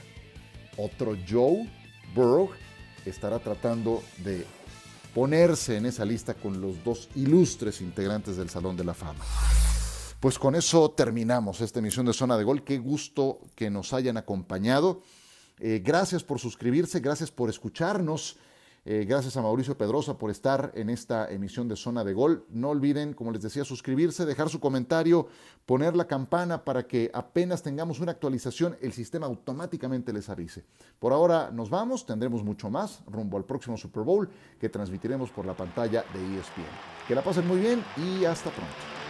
Otro 0.78 1.17
Joe 1.28 1.67
Burrow 2.13 2.52
estará 3.06 3.39
tratando 3.39 4.04
de 4.17 4.45
ponerse 5.13 5.78
en 5.78 5.86
esa 5.86 6.06
lista 6.06 6.34
con 6.34 6.62
los 6.62 6.84
dos 6.84 7.10
ilustres 7.15 7.82
integrantes 7.82 8.38
del 8.38 8.50
Salón 8.50 8.78
de 8.78 8.84
la 8.84 8.93
Fama. 8.93 9.24
Pues 10.19 10.38
con 10.38 10.56
eso 10.56 10.91
terminamos 10.91 11.62
esta 11.62 11.80
emisión 11.80 12.06
de 12.06 12.13
Zona 12.13 12.38
de 12.38 12.43
Gol. 12.43 12.63
Qué 12.63 12.78
gusto 12.78 13.39
que 13.56 13.69
nos 13.69 13.91
hayan 13.93 14.17
acompañado. 14.17 15.02
Eh, 15.60 15.82
gracias 15.84 16.24
por 16.24 16.39
suscribirse, 16.39 17.00
gracias 17.00 17.32
por 17.32 17.50
escucharnos. 17.50 18.38
Eh, 18.84 19.06
gracias 19.08 19.38
a 19.38 19.44
Mauricio 19.44 19.78
Pedrosa 19.78 20.17
por 20.17 20.32
estar 20.32 20.72
en 20.74 20.89
esta 20.89 21.30
emisión 21.30 21.67
de 21.67 21.76
Zona 21.76 22.04
de 22.04 22.13
Gol. 22.13 22.46
No 22.50 22.70
olviden, 22.70 23.13
como 23.13 23.32
les 23.32 23.44
decía, 23.44 23.63
suscribirse, 23.63 24.26
dejar 24.26 24.50
su 24.50 24.60
comentario, 24.60 25.28
poner 25.67 25.96
la 25.96 26.08
campana 26.08 26.63
para 26.63 26.88
que 26.88 27.12
apenas 27.13 27.62
tengamos 27.62 28.00
una 28.00 28.12
actualización, 28.12 28.76
el 28.82 28.91
sistema 28.91 29.28
automáticamente 29.28 30.12
les 30.12 30.30
avise. 30.30 30.65
Por 30.98 31.13
ahora 31.13 31.52
nos 31.52 31.70
vamos, 31.70 32.08
tendremos 32.08 32.44
mucho 32.44 32.72
más 32.72 33.04
rumbo 33.06 33.38
al 33.38 33.46
próximo 33.46 33.78
Super 33.78 34.04
Bowl 34.04 34.28
que 34.60 34.70
transmitiremos 34.70 35.30
por 35.30 35.46
la 35.46 35.56
pantalla 35.56 36.04
de 36.13 36.39
ESPN. 36.39 36.63
Que 37.08 37.13
la 37.13 37.24
pasen 37.24 37.48
muy 37.48 37.60
bien 37.60 37.84
y 37.98 38.26
hasta 38.26 38.50
pronto. 38.50 39.01